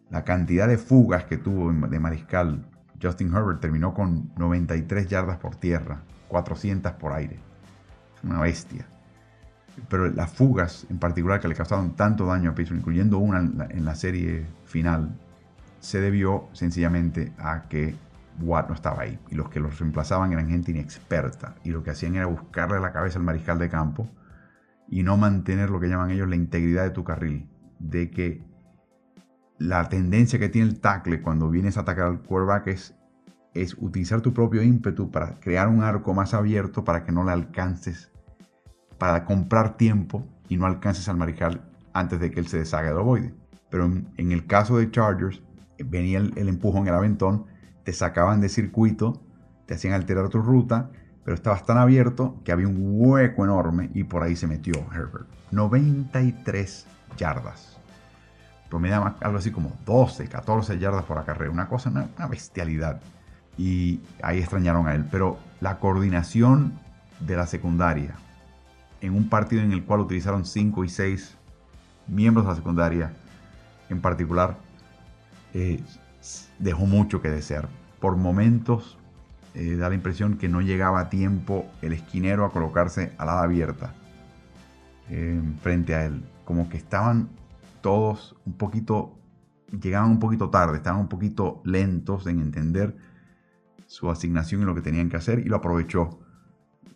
La 0.09 0.23
cantidad 0.23 0.67
de 0.67 0.77
fugas 0.77 1.25
que 1.25 1.37
tuvo 1.37 1.71
de 1.71 1.99
mariscal 1.99 2.69
Justin 3.01 3.33
Herbert 3.33 3.59
terminó 3.59 3.93
con 3.93 4.31
93 4.37 5.07
yardas 5.07 5.37
por 5.37 5.55
tierra, 5.55 6.01
400 6.27 6.93
por 6.93 7.13
aire. 7.13 7.39
Una 8.23 8.41
bestia. 8.41 8.85
Pero 9.89 10.09
las 10.09 10.31
fugas 10.31 10.87
en 10.89 10.97
particular 10.97 11.39
que 11.39 11.47
le 11.47 11.55
causaron 11.55 11.95
tanto 11.95 12.25
daño 12.25 12.51
a 12.51 12.55
Pittsburgh, 12.55 12.79
incluyendo 12.79 13.19
una 13.19 13.39
en 13.39 13.85
la, 13.85 13.95
serie 13.95 14.47
final, 14.65 15.15
se 15.79 16.01
debió 16.01 16.47
sencillamente 16.53 17.33
a 17.37 17.67
que 17.69 17.95
Watt 18.41 18.69
no 18.69 18.75
estaba 18.75 19.03
ahí. 19.03 19.19
Y 19.29 19.35
los 19.35 19.49
que 19.49 19.59
los 19.59 19.79
reemplazaban 19.79 20.33
eran 20.33 20.49
gente 20.49 20.71
inexperta. 20.71 21.55
Y 21.63 21.69
lo 21.69 21.83
que 21.83 21.91
hacían 21.91 22.15
era 22.15 22.25
buscarle 22.25 22.79
la 22.79 22.91
cabeza 22.91 23.19
al 23.19 23.25
mariscal 23.25 23.59
de 23.59 23.69
campo 23.69 24.09
y 24.89 25.03
no 25.03 25.17
mantener 25.17 25.69
lo 25.69 25.79
que 25.79 25.87
llaman 25.87 26.11
ellos 26.11 26.27
la 26.27 26.35
integridad 26.35 26.83
de 26.83 26.91
tu 26.91 27.03
carril. 27.03 27.47
De 27.79 28.09
que 28.09 28.46
la 29.59 29.89
tendencia 29.89 30.39
que 30.39 30.49
tiene 30.49 30.67
el 30.67 30.79
tackle 30.79 31.21
cuando 31.21 31.49
vienes 31.49 31.77
a 31.77 31.81
atacar 31.81 32.05
al 32.05 32.21
quarterback 32.21 32.67
es, 32.67 32.93
utilizar 33.79 34.21
tu 34.21 34.33
propio 34.33 34.61
ímpetu 34.61 35.09
para 35.09 35.39
crear 35.39 35.67
un 35.67 35.81
arco 35.81 36.13
más 36.13 36.35
abierto 36.35 36.83
para 36.83 37.03
que 37.03 37.11
no 37.11 37.23
le 37.23 37.31
alcances, 37.31 38.11
para 38.99 39.25
comprar 39.25 39.77
tiempo 39.77 40.27
y 40.47 40.57
no 40.57 40.67
alcances 40.67 41.09
al 41.09 41.17
mariscal 41.17 41.67
antes 41.93 42.19
de 42.19 42.29
que 42.29 42.39
él 42.39 42.47
se 42.47 42.59
deshaga 42.59 42.89
del 42.89 42.99
ovoide. 42.99 43.33
Pero 43.71 43.85
en, 43.85 44.31
el 44.31 44.45
caso 44.45 44.77
de 44.77 44.91
Chargers, 44.91 45.41
venía 45.83 46.19
el, 46.19 46.33
el 46.37 46.49
empujón, 46.49 46.87
el 46.87 46.93
aventón, 46.93 47.47
te 47.83 47.93
sacaban 47.93 48.41
de 48.41 48.49
circuito, 48.49 49.23
te 49.65 49.73
hacían 49.73 49.93
alterar 49.95 50.29
tu 50.29 50.39
ruta, 50.39 50.91
pero 51.25 51.33
estabas 51.33 51.65
tan 51.65 51.79
abierto 51.79 52.39
que 52.45 52.51
había 52.51 52.67
un 52.67 52.77
hueco 52.79 53.43
enorme 53.43 53.89
y 53.93 54.03
por 54.03 54.21
ahí 54.21 54.35
se 54.35 54.45
metió 54.45 54.75
Herbert. 54.93 55.27
93 55.51 56.85
yardas 57.17 57.76
promediaba 58.69 59.15
algo 59.21 59.37
así 59.37 59.51
como 59.51 59.73
12, 59.85 60.27
14 60.27 60.77
yardas 60.79 61.05
por 61.05 61.23
carrera, 61.25 61.51
una 61.51 61.67
cosa, 61.67 61.89
una, 61.89 62.27
bestialidad. 62.27 63.01
Y 63.57 64.01
ahí 64.21 64.39
extrañaron 64.39 64.87
a 64.87 64.93
él. 64.93 65.05
Pero 65.09 65.39
la 65.61 65.79
coordinación 65.79 66.73
de 67.19 67.35
la 67.35 67.47
secundaria 67.47 68.15
en 69.01 69.15
un 69.15 69.29
partido 69.29 69.61
en 69.61 69.71
el 69.71 69.83
cual 69.83 70.01
utilizaron 70.01 70.45
5 70.45 70.83
y 70.83 70.89
6 70.89 71.35
miembros 72.07 72.45
de 72.45 72.51
la 72.51 72.55
secundaria 72.55 73.13
en 73.89 74.01
particular, 74.01 74.57
eh, 75.53 75.81
dejó 76.59 76.85
mucho 76.85 77.21
que 77.21 77.29
desear. 77.29 77.69
Por 77.99 78.15
momentos 78.17 78.97
eh, 79.53 79.75
da 79.75 79.89
la 79.89 79.95
impresión 79.95 80.37
que 80.37 80.49
no 80.49 80.61
llegaba 80.61 80.99
a 80.99 81.09
tiempo 81.09 81.65
el 81.81 81.93
esquinero 81.93 82.45
a 82.45 82.51
colocarse 82.51 83.13
al 83.17 83.27
lado 83.27 83.39
abierta 83.39 83.93
eh, 85.09 85.41
frente 85.61 85.95
a 85.95 86.05
él. 86.05 86.23
Como 86.45 86.69
que 86.69 86.77
estaban 86.77 87.29
todos 87.81 88.35
un 88.45 88.53
poquito, 88.53 89.19
llegaban 89.81 90.11
un 90.11 90.19
poquito 90.19 90.49
tarde, 90.49 90.77
estaban 90.77 91.01
un 91.01 91.09
poquito 91.09 91.61
lentos 91.65 92.27
en 92.27 92.39
entender 92.39 92.95
su 93.85 94.09
asignación 94.09 94.61
y 94.61 94.65
lo 94.65 94.75
que 94.75 94.81
tenían 94.81 95.09
que 95.09 95.17
hacer 95.17 95.39
y 95.39 95.45
lo 95.45 95.55
aprovechó 95.55 96.19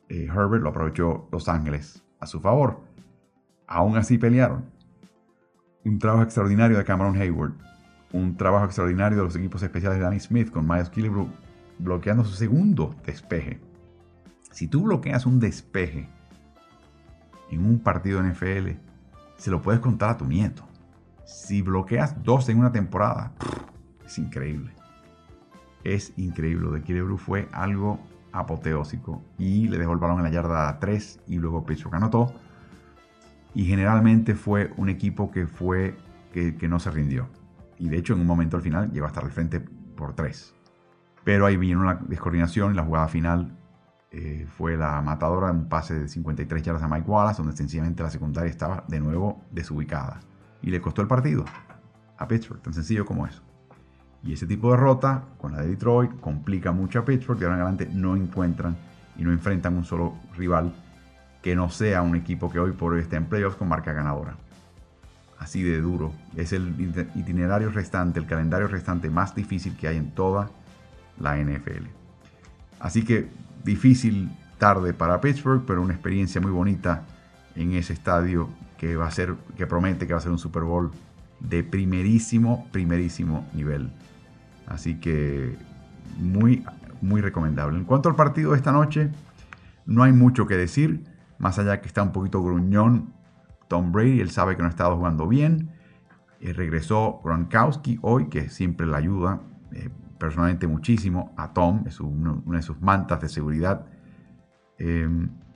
eh, 0.10 0.26
Herbert, 0.26 0.62
lo 0.62 0.70
aprovechó 0.70 1.30
Los 1.32 1.48
Ángeles 1.48 2.04
a 2.20 2.26
su 2.26 2.42
favor. 2.42 2.82
Aún 3.66 3.96
así 3.96 4.18
pelearon. 4.18 4.66
Un 5.86 6.00
trabajo 6.00 6.24
extraordinario 6.24 6.78
de 6.78 6.84
Cameron 6.84 7.16
Hayward, 7.16 7.54
un 8.12 8.36
trabajo 8.36 8.66
extraordinario 8.66 9.18
de 9.18 9.24
los 9.24 9.36
equipos 9.36 9.64
especiales 9.64 10.00
de 10.00 10.04
Danny 10.04 10.20
Smith 10.20 10.52
con 10.52 10.68
Miles 10.68 10.90
Killebrew 10.90 11.30
bloqueando 11.80 12.24
su 12.24 12.34
segundo 12.34 12.96
despeje. 13.06 13.60
Si 14.52 14.68
tú 14.68 14.84
bloqueas 14.84 15.26
un 15.26 15.40
despeje 15.40 16.10
en 17.50 17.66
un 17.66 17.80
partido 17.80 18.22
de 18.22 18.32
NFL, 18.32 18.72
se 19.38 19.50
lo 19.50 19.62
puedes 19.62 19.80
contar 19.80 20.10
a 20.12 20.18
tu 20.18 20.26
nieto. 20.26 20.68
Si 21.26 21.62
bloqueas 21.62 22.24
dos 22.24 22.50
en 22.50 22.60
una 22.60 22.72
temporada, 22.72 23.34
es 24.06 24.18
increíble. 24.18 24.74
Es 25.84 26.14
increíble. 26.18 26.66
Lo 26.66 26.72
de 26.72 26.82
Kirebru 26.82 27.18
fue 27.18 27.48
algo 27.52 28.00
apoteósico. 28.32 29.24
Y 29.38 29.68
le 29.68 29.78
dejó 29.78 29.94
el 29.94 30.00
balón 30.00 30.18
en 30.18 30.24
la 30.24 30.32
yarda 30.32 30.80
3 30.80 31.22
y 31.28 31.38
luego 31.38 31.66
Pittsburgh 31.66 31.96
anotó. 31.96 32.34
Y 33.54 33.66
generalmente 33.66 34.36
fue 34.36 34.72
un 34.78 34.90
equipo 34.90 35.32
que 35.32 35.48
fue 35.48 35.98
que, 36.32 36.68
no 36.68 36.80
se 36.80 36.92
rindió. 36.92 37.28
Y 37.78 37.90
de 37.90 37.98
hecho 37.98 38.14
en 38.14 38.22
un 38.22 38.28
momento 38.28 38.58
al 38.58 38.64
final 38.64 38.92
llegó 38.92 39.06
a 39.06 39.10
estar 39.10 39.24
al 39.24 39.32
frente 39.32 39.60
por 39.60 40.14
3. 40.14 40.56
Pero 41.24 41.46
ahí 41.46 41.58
vino 41.58 41.84
la 41.84 41.96
descoordinación 41.96 42.74
y 42.74 42.76
la 42.76 42.84
jugada 42.84 43.08
final 43.08 43.58
eh, 44.12 44.48
fue 44.58 44.78
la 44.78 45.02
matadora, 45.02 45.52
un 45.52 45.68
pase 45.68 46.00
de 46.00 46.08
53 46.08 46.64
yardas 46.64 46.84
a 46.84 46.88
Mike 46.88 47.10
Wallace, 47.10 47.42
donde 47.42 47.56
sencillamente 47.56 48.02
la 48.04 48.10
secundaria 48.10 48.50
estaba 48.50 48.84
de 48.88 49.00
nuevo 49.00 49.44
desubicada 49.52 50.20
y 50.62 50.70
le 50.70 50.82
costó 50.82 51.02
el 51.02 51.08
partido 51.08 51.46
a 52.18 52.28
Pittsburgh, 52.28 52.62
tan 52.62 52.74
sencillo 52.74 53.06
como 53.06 53.26
eso. 53.26 53.42
Y 54.24 54.34
ese 54.34 54.46
tipo 54.46 54.72
de 54.72 54.78
derrota 54.78 55.24
con 55.38 55.54
la 55.54 55.62
de 55.62 55.70
Detroit 55.70 56.20
complica 56.20 56.72
mucho 56.72 57.00
a 57.00 57.06
Pittsburgh, 57.06 57.40
de 57.40 57.46
ahora 57.46 57.58
en 57.58 57.62
adelante 57.64 57.90
no 57.92 58.16
encuentran 58.16 58.76
y 59.18 59.24
no 59.24 59.32
enfrentan 59.32 59.76
un 59.76 59.84
solo 59.84 60.16
rival 60.38 60.74
que 61.42 61.56
no 61.56 61.70
sea 61.70 62.04
un 62.04 62.16
equipo 62.16 62.52
que 62.52 62.60
hoy 62.60 62.72
por 62.72 62.94
hoy 62.94 63.02
está 63.02 63.18
en 63.18 63.26
playoffs 63.26 63.58
con 63.58 63.68
marca 63.68 63.94
ganadora. 63.94 64.36
Así 65.40 65.64
de 65.64 65.82
duro. 65.82 66.14
Es 66.36 66.54
el 66.54 66.76
itinerario 67.16 67.72
restante, 67.72 68.20
el 68.20 68.28
calendario 68.28 68.68
restante 68.68 69.10
más 69.10 69.34
difícil 69.34 69.76
que 69.76 69.88
hay 69.88 69.98
en 69.98 70.12
toda 70.12 70.52
la 71.20 71.38
NFL. 71.38 71.88
Así 72.80 73.04
que 73.04 73.28
difícil 73.64 74.30
tarde 74.60 74.94
para 74.94 75.20
Pittsburgh, 75.20 75.64
pero 75.66 75.82
una 75.82 75.94
experiencia 75.94 76.40
muy 76.40 76.52
bonita 76.52 77.06
en 77.56 77.74
ese 77.74 77.94
estadio 77.94 78.50
que 78.82 78.96
va 78.96 79.06
a 79.06 79.12
ser, 79.12 79.36
que 79.56 79.68
promete 79.68 80.08
que 80.08 80.14
va 80.14 80.18
a 80.18 80.24
ser 80.24 80.32
un 80.32 80.40
Super 80.40 80.64
Bowl 80.64 80.90
de 81.40 81.64
primerísimo, 81.64 82.68
primerísimo 82.72 83.46
nivel. 83.54 83.92
Así 84.66 85.00
que 85.00 85.56
muy, 86.18 86.66
muy 87.00 87.22
recomendable. 87.22 87.78
En 87.78 87.86
cuanto 87.86 88.10
al 88.10 88.16
partido 88.16 88.54
de 88.54 88.58
esta 88.58 88.72
noche, 88.72 89.12
no 89.86 90.02
hay 90.02 90.14
mucho 90.14 90.48
que 90.48 90.58
decir, 90.58 91.04
más 91.38 91.60
allá 91.60 91.80
que 91.80 91.88
está 91.88 92.02
un 92.02 92.12
poquito 92.12 92.42
gruñón 92.42 93.14
Tom 93.68 93.92
Brady, 93.92 94.20
él 94.20 94.32
sabe 94.32 94.56
que 94.56 94.64
no 94.64 94.68
ha 94.68 94.72
estado 94.72 94.98
jugando 94.98 95.28
bien. 95.28 95.70
Eh, 96.40 96.52
regresó 96.52 97.22
Gronkowski 97.24 98.00
hoy, 98.02 98.30
que 98.30 98.50
siempre 98.50 98.88
le 98.88 98.98
ayuda 98.98 99.42
eh, 99.74 99.92
personalmente 100.18 100.66
muchísimo 100.66 101.36
a 101.38 101.54
Tom, 101.54 101.84
es 101.86 102.00
una 102.00 102.58
de 102.58 102.64
sus 102.64 102.82
mantas 102.82 103.22
de 103.22 103.30
seguridad. 103.30 103.86
Eh, 104.80 105.08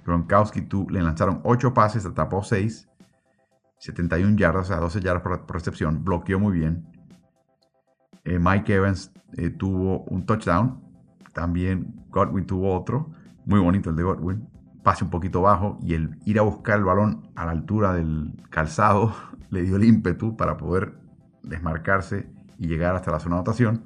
Gronkowski 0.05 0.61
tú, 0.61 0.85
le 0.91 1.01
lanzaron 1.01 1.41
8 1.43 1.73
pases, 1.73 2.05
atrapó 2.05 2.43
6. 2.43 2.87
71 3.79 4.37
yardas, 4.37 4.65
o 4.65 4.67
sea, 4.67 4.77
12 4.77 5.01
yardas 5.01 5.21
por, 5.21 5.53
recepción, 5.53 6.03
bloqueó 6.03 6.39
muy 6.39 6.57
bien. 6.57 6.85
Eh, 8.23 8.39
Mike 8.39 8.73
Evans 8.73 9.11
eh, 9.37 9.49
tuvo 9.49 10.03
un 10.05 10.25
touchdown, 10.25 10.81
también 11.33 12.05
Godwin 12.09 12.45
tuvo 12.45 12.75
otro, 12.75 13.11
muy 13.45 13.59
bonito 13.59 13.89
el 13.89 13.95
de 13.95 14.03
Godwin, 14.03 14.47
pase 14.83 15.03
un 15.03 15.09
poquito 15.09 15.41
bajo 15.41 15.77
y 15.81 15.93
el 15.93 16.17
ir 16.25 16.39
a 16.39 16.43
buscar 16.43 16.77
el 16.77 16.85
balón 16.85 17.29
a 17.35 17.45
la 17.45 17.51
altura 17.51 17.93
del 17.93 18.33
calzado 18.49 19.13
le 19.49 19.63
dio 19.63 19.75
el 19.75 19.83
ímpetu 19.83 20.37
para 20.37 20.57
poder 20.57 20.93
desmarcarse 21.43 22.29
y 22.57 22.67
llegar 22.67 22.95
hasta 22.95 23.11
la 23.11 23.19
zona 23.19 23.35
de 23.35 23.39
anotación. 23.39 23.83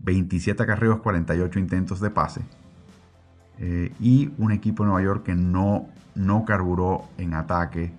27 0.00 0.62
acarreos, 0.62 1.00
48 1.00 1.58
intentos 1.58 2.00
de 2.00 2.10
pase. 2.10 2.42
Eh, 3.58 3.92
y 4.00 4.32
un 4.38 4.52
equipo 4.52 4.82
de 4.82 4.88
Nueva 4.90 5.04
York 5.04 5.24
que 5.24 5.34
no, 5.34 5.88
no 6.14 6.44
carburó 6.44 7.08
en 7.18 7.34
ataque, 7.34 7.92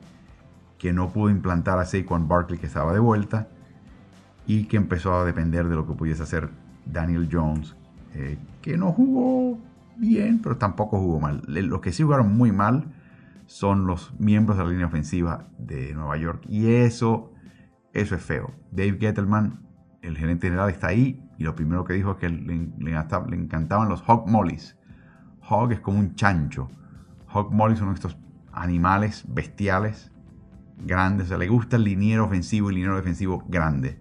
que 0.83 0.91
no 0.91 1.13
pudo 1.13 1.29
implantar 1.29 1.79
a 1.79 1.85
Saquon 1.85 2.27
Barkley 2.27 2.59
que 2.59 2.65
estaba 2.65 2.91
de 2.91 2.99
vuelta 2.99 3.47
y 4.45 4.65
que 4.65 4.75
empezó 4.75 5.15
a 5.15 5.23
depender 5.23 5.69
de 5.69 5.75
lo 5.75 5.87
que 5.87 5.93
pudiese 5.93 6.23
hacer 6.23 6.49
Daniel 6.85 7.29
Jones, 7.31 7.77
eh, 8.15 8.37
que 8.61 8.75
no 8.75 8.91
jugó 8.91 9.57
bien, 9.95 10.41
pero 10.43 10.57
tampoco 10.57 10.99
jugó 10.99 11.21
mal. 11.21 11.41
Los 11.47 11.79
que 11.79 11.93
sí 11.93 12.03
jugaron 12.03 12.35
muy 12.35 12.51
mal 12.51 12.91
son 13.45 13.87
los 13.87 14.13
miembros 14.19 14.57
de 14.57 14.65
la 14.65 14.69
línea 14.71 14.87
ofensiva 14.87 15.47
de 15.57 15.93
Nueva 15.93 16.17
York. 16.17 16.43
Y 16.49 16.73
eso, 16.73 17.31
eso 17.93 18.15
es 18.15 18.21
feo. 18.21 18.51
Dave 18.69 18.97
Gettleman, 18.99 19.61
el 20.01 20.17
gerente 20.17 20.47
general, 20.47 20.69
está 20.69 20.87
ahí 20.87 21.23
y 21.37 21.45
lo 21.45 21.55
primero 21.55 21.85
que 21.85 21.93
dijo 21.93 22.11
es 22.11 22.17
que 22.17 22.27
le, 22.27 22.55
encantaban 23.37 23.87
los 23.87 24.03
hog 24.05 24.27
mollies. 24.27 24.77
Hog 25.47 25.71
es 25.71 25.79
como 25.79 25.97
un 25.97 26.15
chancho. 26.15 26.69
Hog 27.31 27.53
mollies 27.53 27.79
son 27.79 27.93
estos 27.93 28.17
animales 28.51 29.23
bestiales 29.29 30.12
grandes. 30.77 31.27
O 31.27 31.29
sea, 31.29 31.37
le 31.37 31.47
gusta 31.47 31.75
el 31.75 31.83
liniero 31.83 32.25
ofensivo 32.25 32.71
y 32.71 32.75
liniero 32.75 32.95
defensivo 32.95 33.43
grande. 33.47 33.97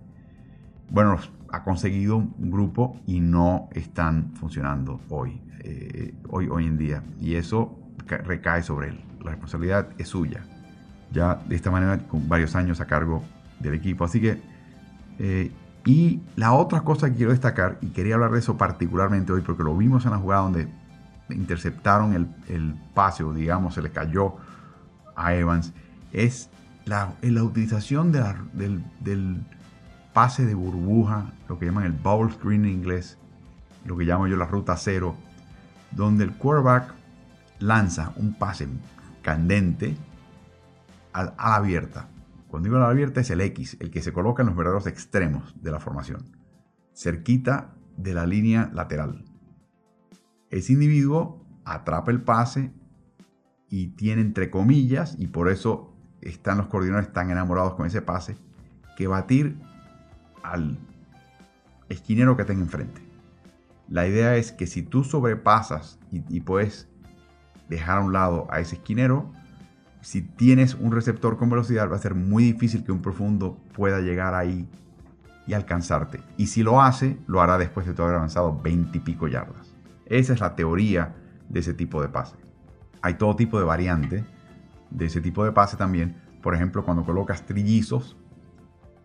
Bueno, 0.91 1.19
ha 1.51 1.63
conseguido 1.65 2.17
un 2.17 2.51
grupo 2.51 3.01
y 3.07 3.21
no 3.21 3.69
están 3.73 4.33
funcionando 4.35 5.01
hoy, 5.09 5.41
eh, 5.61 6.15
hoy, 6.29 6.49
hoy 6.49 6.67
en 6.67 6.79
día. 6.79 7.03
Y 7.21 7.35
eso 7.35 7.79
recae 8.07 8.63
sobre 8.63 8.89
él. 8.89 9.01
La 9.23 9.31
responsabilidad 9.31 9.89
es 9.99 10.09
suya. 10.09 10.45
Ya 11.13 11.37
de 11.47 11.55
esta 11.55 11.71
manera, 11.71 11.99
con 12.09 12.29
varios 12.29 12.57
años 12.57 12.81
a 12.81 12.87
cargo 12.87 13.23
del 13.61 13.75
equipo. 13.75 14.05
Así 14.05 14.21
que, 14.21 14.41
eh, 15.19 15.53
y 15.85 16.21
la 16.37 16.53
otra 16.53 16.83
cosa 16.83 17.11
que 17.11 17.17
quiero 17.17 17.33
destacar, 17.33 17.79
y 17.81 17.89
quería 17.89 18.15
hablar 18.15 18.31
de 18.33 18.39
eso 18.39 18.57
particularmente 18.57 19.33
hoy, 19.33 19.43
porque 19.43 19.63
lo 19.63 19.77
vimos 19.77 20.05
en 20.05 20.13
la 20.13 20.19
jugada 20.19 20.43
donde 20.43 20.69
interceptaron 21.29 22.15
el, 22.15 22.29
el 22.49 22.75
pase, 22.95 23.25
o 23.25 23.33
digamos, 23.33 23.75
se 23.75 23.83
le 23.83 23.91
cayó 23.91 24.37
a 25.17 25.35
Evans, 25.35 25.73
es 26.13 26.51
la, 26.85 27.15
la 27.21 27.43
utilización 27.43 28.13
del, 28.13 28.85
del 29.01 29.45
pase 30.13 30.45
de 30.45 30.55
burbuja, 30.55 31.33
lo 31.49 31.59
que 31.59 31.67
llaman 31.67 31.85
el 31.85 31.93
ball 31.93 32.33
screen 32.33 32.65
en 32.65 32.73
inglés, 32.73 33.19
lo 33.85 33.97
que 33.97 34.05
llamo 34.05 34.27
yo 34.27 34.37
la 34.37 34.47
ruta 34.47 34.77
cero, 34.77 35.17
donde 35.91 36.25
el 36.25 36.33
quarterback 36.33 36.95
lanza 37.59 38.13
un 38.17 38.35
pase 38.35 38.69
candente 39.23 39.97
a, 41.13 41.25
la 41.25 41.35
abierta. 41.37 42.09
Cuando 42.49 42.69
digo 42.69 42.79
la 42.79 42.89
abierta 42.89 43.21
es 43.21 43.31
el 43.31 43.41
X, 43.41 43.77
el 43.81 43.91
que 43.91 44.03
se 44.03 44.13
coloca 44.13 44.43
en 44.43 44.49
los 44.49 44.57
verdaderos 44.57 44.87
extremos 44.87 45.55
de 45.63 45.71
la 45.71 45.81
formación, 45.81 46.37
cerquita 46.95 47.75
de 47.97 48.15
la 48.15 48.27
línea 48.27 48.71
lateral. 48.75 49.25
Ese 50.51 50.75
individuo 50.75 51.47
atrapa 51.65 52.11
el 52.11 52.23
pase 52.23 52.73
y 53.71 53.89
tiene 53.89 54.21
entre 54.21 54.51
comillas, 54.51 55.17
y 55.19 55.29
por 55.29 55.49
eso 55.49 55.92
están 56.23 56.59
los 56.59 56.69
coordinadores 56.69 57.13
tan 57.13 57.31
enamorados 57.31 57.75
con 57.75 57.87
ese 57.87 58.03
pase, 58.03 58.37
que 58.97 59.07
batir 59.07 59.59
al 60.43 60.79
esquinero 61.89 62.37
que 62.37 62.45
tenga 62.45 62.63
enfrente. 62.63 63.03
La 63.89 64.07
idea 64.07 64.37
es 64.37 64.53
que 64.53 64.67
si 64.67 64.83
tú 64.83 65.05
sobrepasas 65.05 65.99
y, 66.11 66.41
puedes 66.41 66.89
dejar 67.69 67.99
a 67.99 68.01
un 68.01 68.13
lado 68.13 68.47
a 68.51 68.61
ese 68.61 68.77
esquinero, 68.77 69.31
si 70.01 70.23
tienes 70.23 70.75
un 70.75 70.93
receptor 70.93 71.37
con 71.37 71.51
velocidad 71.51 71.91
va 71.91 71.97
a 71.97 72.01
ser 72.01 72.15
muy 72.15 72.45
difícil 72.45 72.85
que 72.85 72.93
un 72.93 73.03
profundo 73.03 73.59
pueda 73.75 74.01
llegar 74.01 74.35
ahí 74.35 74.69
y 75.47 75.53
alcanzarte. 75.53 76.21
Y 76.37 76.47
si 76.47 76.63
lo 76.63 76.81
hace, 76.81 77.19
lo 77.27 77.41
hará 77.43 77.59
después 77.59 77.87
de 77.87 77.93
todo 77.93 78.07
haber 78.07 78.17
avanzado 78.17 78.61
20 78.63 78.97
y 78.97 79.01
pico 79.01 79.29
yardas. 79.29 79.75
Esa 80.07 80.33
es 80.33 80.41
la 80.41 80.55
teoría 80.55 81.15
de 81.49 81.61
ese 81.61 81.75
tipo 81.75 82.01
de 82.01 82.09
pase. 82.09 82.37
Hay 83.03 83.15
todo 83.15 83.37
tipo 83.37 83.59
de 83.59 83.65
variante 83.65 84.25
de 84.93 85.07
ese 85.07 85.21
tipo 85.21 85.45
de 85.45 85.53
pase 85.53 85.77
también. 85.77 86.17
Por 86.43 86.55
ejemplo, 86.55 86.85
cuando 86.85 87.05
colocas 87.05 87.47
trillizos, 87.47 88.17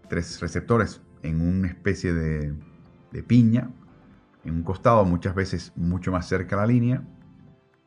tres 0.09 0.39
receptores 0.39 1.01
en 1.23 1.41
una 1.41 1.67
especie 1.67 2.13
de, 2.13 2.55
piña, 3.25 3.71
en 4.43 4.55
un 4.55 4.63
costado, 4.63 5.03
muchas 5.05 5.33
veces 5.33 5.73
mucho 5.75 6.11
más 6.11 6.27
cerca 6.27 6.55
a 6.55 6.59
la 6.59 6.67
línea, 6.67 7.03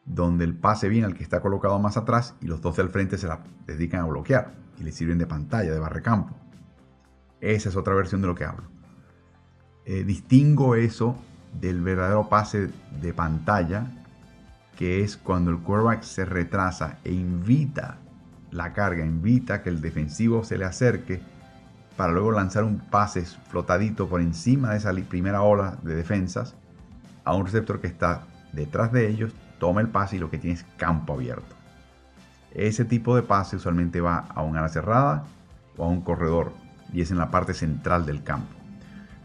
donde 0.05 0.45
el 0.45 0.57
pase 0.57 0.89
viene 0.89 1.07
al 1.07 1.15
que 1.15 1.23
está 1.23 1.41
colocado 1.41 1.79
más 1.79 1.97
atrás 1.97 2.35
y 2.41 2.47
los 2.47 2.61
dos 2.61 2.77
del 2.77 2.89
frente 2.89 3.17
se 3.17 3.29
la 3.29 3.45
dedican 3.67 4.01
a 4.01 4.07
bloquear 4.07 4.55
y 4.79 4.83
le 4.83 4.93
sirven 4.93 5.19
de 5.19 5.27
pantalla, 5.27 5.71
de 5.71 5.79
barrecampo. 5.79 6.35
Esa 7.41 7.69
es 7.69 7.77
otra 7.77 7.95
versión 7.95 8.21
de 8.21 8.27
lo 8.27 8.35
que 8.35 8.45
hablo. 8.45 8.69
Eh, 9.85 10.05
distingo 10.05 10.75
eso 10.75 11.17
del 11.61 11.81
verdadero 11.81 12.29
pase 12.29 12.71
de 13.01 13.15
pantalla, 13.15 14.00
que 14.81 15.05
es 15.05 15.19
cuando 15.19 15.51
el 15.51 15.59
quarterback 15.59 16.03
se 16.03 16.25
retrasa 16.25 16.97
e 17.05 17.13
invita 17.13 17.99
la 18.51 18.73
carga, 18.73 19.05
invita 19.05 19.63
que 19.63 19.69
el 19.69 19.83
defensivo 19.83 20.43
se 20.43 20.57
le 20.57 20.65
acerque 20.65 21.21
para 21.99 22.15
luego 22.15 22.33
lanzar 22.33 22.65
un 22.65 22.79
pase 22.79 23.27
flotadito 23.27 24.09
por 24.09 24.23
encima 24.23 24.71
de 24.71 24.79
esa 24.79 24.95
primera 25.07 25.43
ola 25.43 25.77
de 25.83 25.95
defensas 25.95 26.55
a 27.27 27.35
un 27.35 27.45
receptor 27.45 27.83
que 27.83 27.89
está 27.89 28.23
detrás 28.55 28.91
de 28.91 29.07
ellos, 29.07 29.35
toma 29.59 29.83
el 29.83 29.89
pase 29.89 30.17
y 30.17 30.19
lo 30.19 30.31
que 30.31 30.39
tiene 30.39 30.55
es 30.55 30.65
campo 30.79 31.13
abierto. 31.13 31.55
Ese 32.55 32.87
tipo 32.87 33.15
de 33.15 33.23
pase 33.23 33.57
usualmente 33.57 34.01
va 34.01 34.21
a 34.35 34.41
un 34.41 34.57
ala 34.57 34.71
cerrada 34.71 35.25
o 35.77 35.85
a 35.85 35.89
un 35.89 36.01
corredor 36.01 36.55
y 36.91 37.03
es 37.03 37.11
en 37.11 37.19
la 37.19 37.31
parte 37.31 37.53
central 37.53 38.07
del 38.07 38.23
campo. 38.23 38.55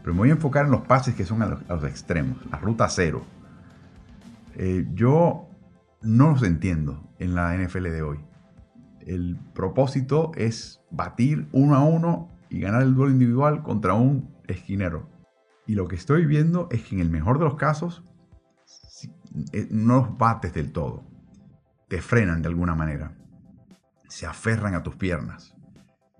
Pero 0.02 0.12
me 0.12 0.18
voy 0.18 0.28
a 0.28 0.32
enfocar 0.32 0.66
en 0.66 0.72
los 0.72 0.82
pases 0.82 1.14
que 1.14 1.24
son 1.24 1.40
a 1.40 1.46
los, 1.46 1.84
extremos, 1.84 2.36
la 2.50 2.58
ruta 2.58 2.90
cero. 2.90 3.22
Eh, 4.54 4.86
yo 4.94 5.45
no 6.06 6.30
los 6.30 6.42
entiendo 6.42 7.12
en 7.18 7.34
la 7.34 7.56
NFL 7.56 7.84
de 7.84 8.02
hoy. 8.02 8.20
El 9.00 9.38
propósito 9.54 10.32
es 10.36 10.80
batir 10.90 11.48
uno 11.52 11.74
a 11.74 11.84
uno 11.84 12.30
y 12.48 12.60
ganar 12.60 12.82
el 12.82 12.94
duelo 12.94 13.12
individual 13.12 13.62
contra 13.62 13.94
un 13.94 14.34
esquinero. 14.46 15.08
Y 15.66 15.74
lo 15.74 15.88
que 15.88 15.96
estoy 15.96 16.26
viendo 16.26 16.68
es 16.70 16.82
que 16.84 16.94
en 16.94 17.00
el 17.00 17.10
mejor 17.10 17.38
de 17.38 17.44
los 17.44 17.56
casos 17.56 18.04
eh, 19.52 19.68
no 19.70 19.96
los 19.96 20.18
bates 20.18 20.54
del 20.54 20.72
todo. 20.72 21.04
Te 21.88 22.00
frenan 22.00 22.42
de 22.42 22.48
alguna 22.48 22.74
manera. 22.74 23.16
Se 24.08 24.26
aferran 24.26 24.74
a 24.74 24.82
tus 24.82 24.96
piernas. 24.96 25.54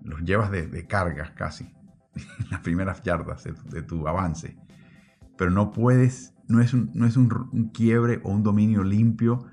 Los 0.01 0.21
llevas 0.23 0.51
de, 0.51 0.87
cargas 0.87 1.31
casi. 1.31 1.73
En 2.15 2.25
las 2.51 2.59
primeras 2.59 3.03
yardas 3.03 3.43
de, 3.43 3.81
tu 3.81 4.07
avance. 4.07 4.57
Pero 5.37 5.51
no 5.51 5.71
puedes, 5.71 6.33
no 6.47 6.61
es, 6.61 6.73
un, 6.73 6.91
no 6.93 7.05
es 7.05 7.15
un 7.15 7.71
quiebre 7.73 8.19
o 8.23 8.31
un 8.31 8.43
dominio 8.43 8.83
limpio 8.83 9.47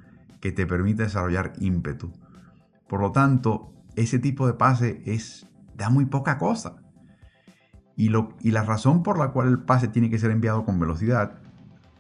que 0.44 0.52
te 0.52 0.66
permita 0.66 1.04
desarrollar 1.04 1.54
ímpetu. 1.58 2.12
Por 2.86 3.00
lo 3.00 3.12
tanto, 3.12 3.72
ese 3.96 4.18
tipo 4.18 4.46
de 4.46 4.52
pase 4.52 5.00
es 5.06 5.46
da 5.74 5.88
muy 5.88 6.04
poca 6.04 6.36
cosa. 6.36 6.76
Y, 7.96 8.10
lo, 8.10 8.34
y 8.42 8.50
la 8.50 8.62
razón 8.62 9.02
por 9.02 9.18
la 9.18 9.28
cual 9.28 9.48
el 9.48 9.60
pase 9.60 9.88
tiene 9.88 10.10
que 10.10 10.18
ser 10.18 10.30
enviado 10.30 10.66
con 10.66 10.78
velocidad 10.78 11.38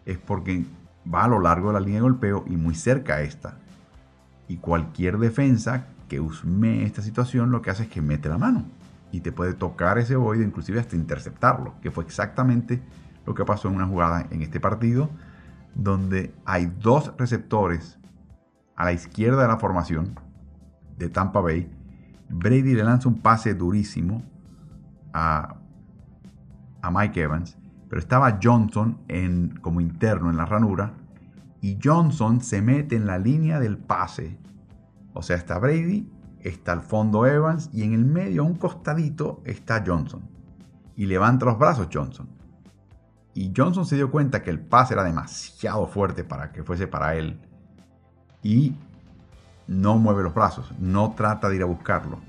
es 0.04 0.18
porque 0.18 0.66
va 1.12 1.24
a 1.24 1.28
lo 1.28 1.40
largo 1.40 1.68
de 1.68 1.72
la 1.72 1.80
línea 1.80 1.94
de 1.94 2.02
golpeo 2.02 2.44
y 2.46 2.58
muy 2.58 2.74
cerca 2.74 3.14
a 3.14 3.22
esta. 3.22 3.56
Y 4.46 4.58
cualquier 4.58 5.16
defensa 5.16 5.86
que 6.06 6.20
usme 6.20 6.84
esta 6.84 7.00
situación 7.00 7.50
lo 7.50 7.62
que 7.62 7.70
hace 7.70 7.84
es 7.84 7.88
que 7.88 8.02
mete 8.02 8.28
la 8.28 8.36
mano 8.36 8.66
y 9.10 9.22
te 9.22 9.32
puede 9.32 9.54
tocar 9.54 9.96
ese 9.96 10.16
ovoide, 10.16 10.44
inclusive 10.44 10.80
hasta 10.80 10.96
interceptarlo, 10.96 11.80
que 11.80 11.90
fue 11.90 12.04
exactamente 12.04 12.82
lo 13.24 13.32
que 13.32 13.46
pasó 13.46 13.68
en 13.68 13.76
una 13.76 13.86
jugada 13.86 14.26
en 14.30 14.42
este 14.42 14.60
partido, 14.60 15.08
donde 15.74 16.34
hay 16.44 16.70
dos 16.78 17.10
receptores 17.16 17.98
a 18.76 18.84
la 18.84 18.92
izquierda 18.92 19.42
de 19.42 19.48
la 19.48 19.58
formación 19.58 20.18
de 20.96 21.08
Tampa 21.08 21.40
Bay 21.40 21.70
Brady 22.28 22.74
le 22.74 22.84
lanza 22.84 23.08
un 23.08 23.20
pase 23.20 23.54
durísimo 23.54 24.22
a, 25.12 25.56
Mike 26.92 27.22
Evans, 27.22 27.56
pero 27.88 27.98
estaba 27.98 28.38
Johnson 28.42 28.98
como 29.62 29.80
interno 29.80 30.28
en 30.28 30.36
la 30.36 30.44
ranura 30.44 30.92
y 31.62 31.78
Johnson 31.82 32.42
se 32.42 32.60
mete 32.60 32.94
en 32.94 33.06
la 33.06 33.18
línea 33.18 33.58
del 33.58 33.78
pase. 33.78 34.38
O 35.14 35.22
sea, 35.22 35.36
está 35.36 35.58
Brady, 35.58 36.10
está 36.40 36.72
al 36.72 36.82
fondo 36.82 37.26
Evans 37.26 37.70
y 37.72 37.84
en 37.84 37.94
el 37.94 38.04
medio, 38.04 38.42
a 38.42 38.44
un 38.44 38.56
costadito, 38.56 39.40
está 39.46 39.82
Johnson. 39.86 40.28
Y 40.94 41.06
levanta 41.06 41.46
los 41.46 41.58
brazos 41.58 41.88
Johnson. 41.90 42.28
Y 43.32 43.52
Johnson 43.56 43.86
se 43.86 43.96
dio 43.96 44.10
cuenta 44.10 44.42
que 44.42 44.50
el 44.50 44.60
pase 44.60 44.92
era 44.92 45.04
demasiado 45.04 45.86
fuerte 45.86 46.22
para 46.22 46.52
que 46.52 46.62
fuese 46.64 46.86
para 46.86 47.14
él. 47.14 47.40
Y 48.44 48.76
no 49.66 49.98
mueve 49.98 50.22
los 50.22 50.34
brazos, 50.34 50.72
no 50.78 51.14
trata 51.16 51.48
de 51.48 51.56
ir 51.56 51.62
a 51.62 51.66
buscarlo, 51.66 52.20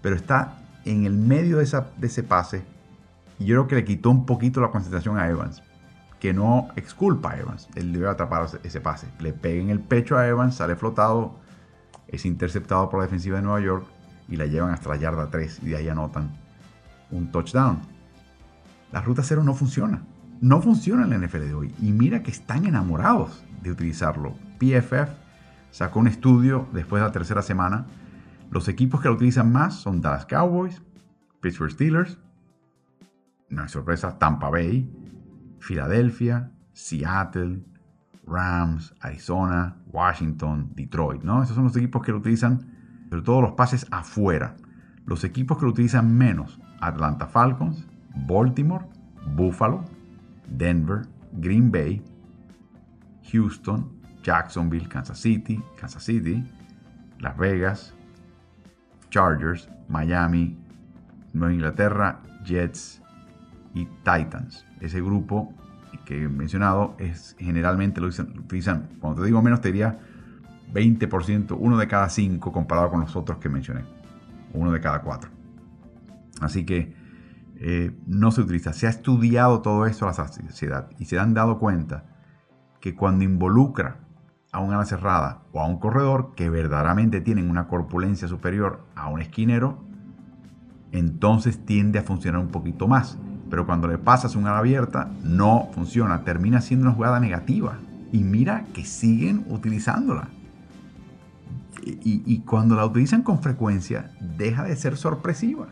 pero 0.00 0.14
está 0.14 0.58
en 0.84 1.04
el 1.04 1.16
medio 1.16 1.58
de, 1.58 1.64
ese 2.02 2.22
pase 2.22 2.62
y 3.38 3.46
yo 3.46 3.56
creo 3.56 3.66
que 3.66 3.74
le 3.76 3.84
quitó 3.84 4.10
un 4.10 4.26
poquito 4.26 4.60
la 4.60 4.70
concentración 4.70 5.18
a 5.18 5.28
Evans, 5.28 5.62
que 6.20 6.32
no 6.32 6.68
exculpa 6.76 7.32
a 7.32 7.38
Evans, 7.38 7.68
él 7.74 7.92
debe 7.92 8.08
atrapar 8.08 8.46
ese 8.62 8.80
pase, 8.80 9.08
le 9.18 9.32
pega 9.32 9.60
en 9.60 9.70
el 9.70 9.80
pecho 9.80 10.16
a 10.16 10.28
Evans, 10.28 10.56
sale 10.56 10.76
flotado, 10.76 11.40
es 12.06 12.26
interceptado 12.26 12.88
por 12.88 13.00
la 13.00 13.06
defensiva 13.06 13.38
de 13.38 13.42
Nueva 13.42 13.60
York 13.60 13.86
y 14.28 14.36
la 14.36 14.46
llevan 14.46 14.70
hasta 14.72 14.90
la 14.90 14.96
yarda 14.96 15.30
3 15.30 15.60
y 15.62 15.70
de 15.70 15.76
ahí 15.76 15.88
anotan 15.88 16.30
un 17.10 17.32
touchdown. 17.32 17.80
La 18.92 19.00
ruta 19.00 19.22
cero 19.22 19.42
no 19.42 19.54
funciona. 19.54 20.02
No 20.42 20.60
funciona 20.60 21.04
en 21.04 21.10
la 21.10 21.26
NFL 21.26 21.40
de 21.40 21.54
hoy. 21.54 21.74
Y 21.80 21.92
mira 21.92 22.22
que 22.22 22.30
están 22.30 22.66
enamorados 22.66 23.42
de 23.62 23.70
utilizarlo. 23.70 24.34
PFF 24.58 25.21
sacó 25.72 25.98
un 25.98 26.06
estudio 26.06 26.68
después 26.72 27.02
de 27.02 27.08
la 27.08 27.12
tercera 27.12 27.42
semana. 27.42 27.86
Los 28.50 28.68
equipos 28.68 29.00
que 29.00 29.08
lo 29.08 29.14
utilizan 29.14 29.50
más 29.50 29.74
son 29.74 30.00
Dallas 30.00 30.26
Cowboys, 30.26 30.80
Pittsburgh 31.40 31.72
Steelers, 31.72 32.18
no 33.48 33.62
hay 33.62 33.68
sorpresa, 33.68 34.18
Tampa 34.18 34.48
Bay, 34.50 34.88
Filadelfia, 35.58 36.52
Seattle, 36.72 37.62
Rams, 38.26 38.94
Arizona, 39.00 39.76
Washington, 39.90 40.70
Detroit, 40.74 41.22
¿no? 41.22 41.42
Esos 41.42 41.56
son 41.56 41.64
los 41.64 41.76
equipos 41.76 42.02
que 42.02 42.12
lo 42.12 42.18
utilizan, 42.18 42.70
sobre 43.08 43.22
todo 43.22 43.42
los 43.42 43.52
pases 43.52 43.86
afuera. 43.90 44.56
Los 45.04 45.24
equipos 45.24 45.58
que 45.58 45.64
lo 45.64 45.72
utilizan 45.72 46.16
menos, 46.16 46.60
Atlanta 46.80 47.26
Falcons, 47.26 47.86
Baltimore, 48.26 48.86
Buffalo, 49.34 49.84
Denver, 50.48 51.06
Green 51.32 51.70
Bay, 51.70 52.02
Houston, 53.32 54.01
Jacksonville, 54.22 54.88
Kansas 54.88 55.18
City, 55.18 55.62
Kansas 55.76 56.02
City, 56.02 56.44
Las 57.18 57.36
Vegas, 57.36 57.94
Chargers, 59.10 59.68
Miami, 59.88 60.56
Nueva 61.32 61.54
Inglaterra, 61.54 62.20
Jets 62.44 63.02
y 63.74 63.86
Titans. 64.04 64.66
Ese 64.80 65.00
grupo 65.00 65.52
que 66.04 66.24
he 66.24 66.28
mencionado 66.28 66.96
es 66.98 67.36
generalmente 67.38 68.00
lo 68.00 68.08
utilizan, 68.08 68.88
cuando 69.00 69.20
te 69.20 69.26
digo 69.26 69.42
menos 69.42 69.60
te 69.60 69.68
diría 69.68 69.98
20%, 70.72 71.56
uno 71.58 71.76
de 71.76 71.86
cada 71.86 72.08
cinco 72.08 72.50
comparado 72.52 72.90
con 72.90 73.00
los 73.00 73.14
otros 73.14 73.38
que 73.38 73.48
mencioné, 73.48 73.84
uno 74.54 74.72
de 74.72 74.80
cada 74.80 75.02
cuatro. 75.02 75.30
Así 76.40 76.64
que 76.64 76.94
eh, 77.56 77.96
no 78.06 78.32
se 78.32 78.40
utiliza. 78.40 78.72
Se 78.72 78.86
ha 78.86 78.90
estudiado 78.90 79.60
todo 79.60 79.86
esto 79.86 80.06
a 80.06 80.08
la 80.08 80.14
saciedad 80.14 80.90
y 80.98 81.04
se 81.04 81.18
han 81.18 81.34
dado 81.34 81.58
cuenta 81.58 82.04
que 82.80 82.94
cuando 82.96 83.24
involucra 83.24 84.00
a 84.52 84.60
un 84.60 84.72
ala 84.72 84.84
cerrada 84.84 85.42
o 85.52 85.60
a 85.60 85.66
un 85.66 85.78
corredor 85.78 86.34
que 86.36 86.50
verdaderamente 86.50 87.20
tienen 87.20 87.50
una 87.50 87.66
corpulencia 87.66 88.28
superior 88.28 88.84
a 88.94 89.08
un 89.08 89.20
esquinero, 89.20 89.78
entonces 90.92 91.64
tiende 91.64 91.98
a 91.98 92.02
funcionar 92.02 92.40
un 92.40 92.48
poquito 92.48 92.86
más 92.86 93.18
pero 93.52 93.66
cuando 93.66 93.86
le 93.86 93.98
pasas 93.98 94.34
un 94.34 94.46
ala 94.46 94.60
abierta 94.60 95.10
no 95.22 95.68
funciona, 95.74 96.24
termina 96.24 96.62
siendo 96.62 96.86
una 96.86 96.94
jugada 96.94 97.20
negativa. 97.20 97.76
Y 98.10 98.24
mira 98.24 98.64
que 98.72 98.82
siguen 98.86 99.44
utilizándola. 99.46 100.28
Y, 101.84 102.38
cuando 102.46 102.76
la 102.76 102.86
utilizan 102.86 103.22
con 103.22 103.42
frecuencia, 103.42 104.10
deja 104.38 104.64
de 104.64 104.74
ser 104.74 104.96
sorpresiva. 104.96 105.66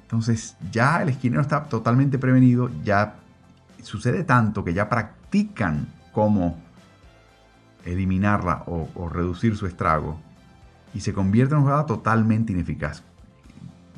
Entonces 0.00 0.56
ya 0.72 1.02
el 1.02 1.10
esquinero 1.10 1.42
está 1.42 1.64
totalmente 1.64 2.18
prevenido, 2.18 2.70
ya 2.82 3.16
sucede 3.82 4.24
tanto 4.24 4.64
que 4.64 4.72
ya 4.72 4.88
practican 4.88 5.86
cómo 6.12 6.56
eliminarla 7.92 8.64
o, 8.66 9.08
reducir 9.08 9.56
su 9.56 9.66
estrago 9.66 10.18
y 10.94 11.00
se 11.00 11.12
convierte 11.12 11.54
en 11.54 11.60
una 11.60 11.66
jugada 11.66 11.86
totalmente 11.86 12.52
ineficaz. 12.52 13.02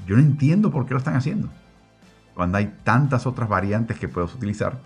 Yo 0.07 0.16
no 0.16 0.22
entiendo 0.22 0.70
por 0.70 0.87
qué 0.87 0.94
lo 0.94 0.98
están 0.98 1.16
haciendo 1.16 1.48
cuando 2.35 2.59
hay 2.59 2.74
tantas 2.85 3.26
otras 3.26 3.48
variantes 3.48 3.98
que 3.98 4.09
puedes 4.09 4.35
utilizar. 4.35 4.79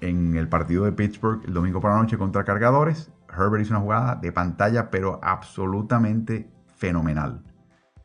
En 0.00 0.34
el 0.36 0.48
partido 0.48 0.84
de 0.84 0.92
Pittsburgh 0.92 1.42
el 1.44 1.52
domingo 1.52 1.80
por 1.80 1.90
la 1.90 1.98
noche 1.98 2.16
contra 2.16 2.44
Cargadores, 2.44 3.10
Herbert 3.28 3.62
hizo 3.62 3.74
una 3.74 3.82
jugada 3.82 4.14
de 4.14 4.32
pantalla 4.32 4.90
pero 4.90 5.20
absolutamente 5.22 6.50
fenomenal, 6.76 7.42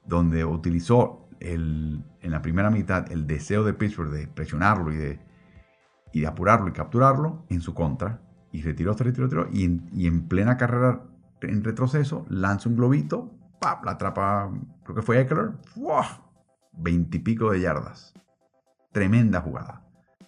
donde 0.05 0.43
utilizó 0.43 1.29
el, 1.39 2.03
en 2.21 2.31
la 2.31 2.41
primera 2.41 2.69
mitad 2.69 3.11
el 3.11 3.27
deseo 3.27 3.63
de 3.63 3.73
Pittsburgh 3.73 4.11
de 4.11 4.27
presionarlo 4.27 4.91
y 4.91 4.97
de, 4.97 5.19
y 6.11 6.21
de 6.21 6.27
apurarlo 6.27 6.67
y 6.67 6.73
capturarlo 6.73 7.45
en 7.49 7.61
su 7.61 7.73
contra, 7.73 8.24
y 8.55 8.61
retiró, 8.61 8.95
y 9.51 9.63
en, 9.63 9.89
y 9.93 10.07
en 10.07 10.27
plena 10.27 10.57
carrera 10.57 11.03
en 11.41 11.63
retroceso 11.63 12.25
lanza 12.29 12.69
un 12.69 12.75
globito, 12.75 13.31
¡pap! 13.59 13.83
la 13.85 13.91
atrapa, 13.91 14.51
creo 14.83 14.95
que 14.95 15.01
fue 15.01 15.19
Eckler, 15.19 15.51
veintipico 16.73 17.51
de 17.51 17.61
yardas. 17.61 18.13
Tremenda 18.91 19.41
jugada. 19.41 19.83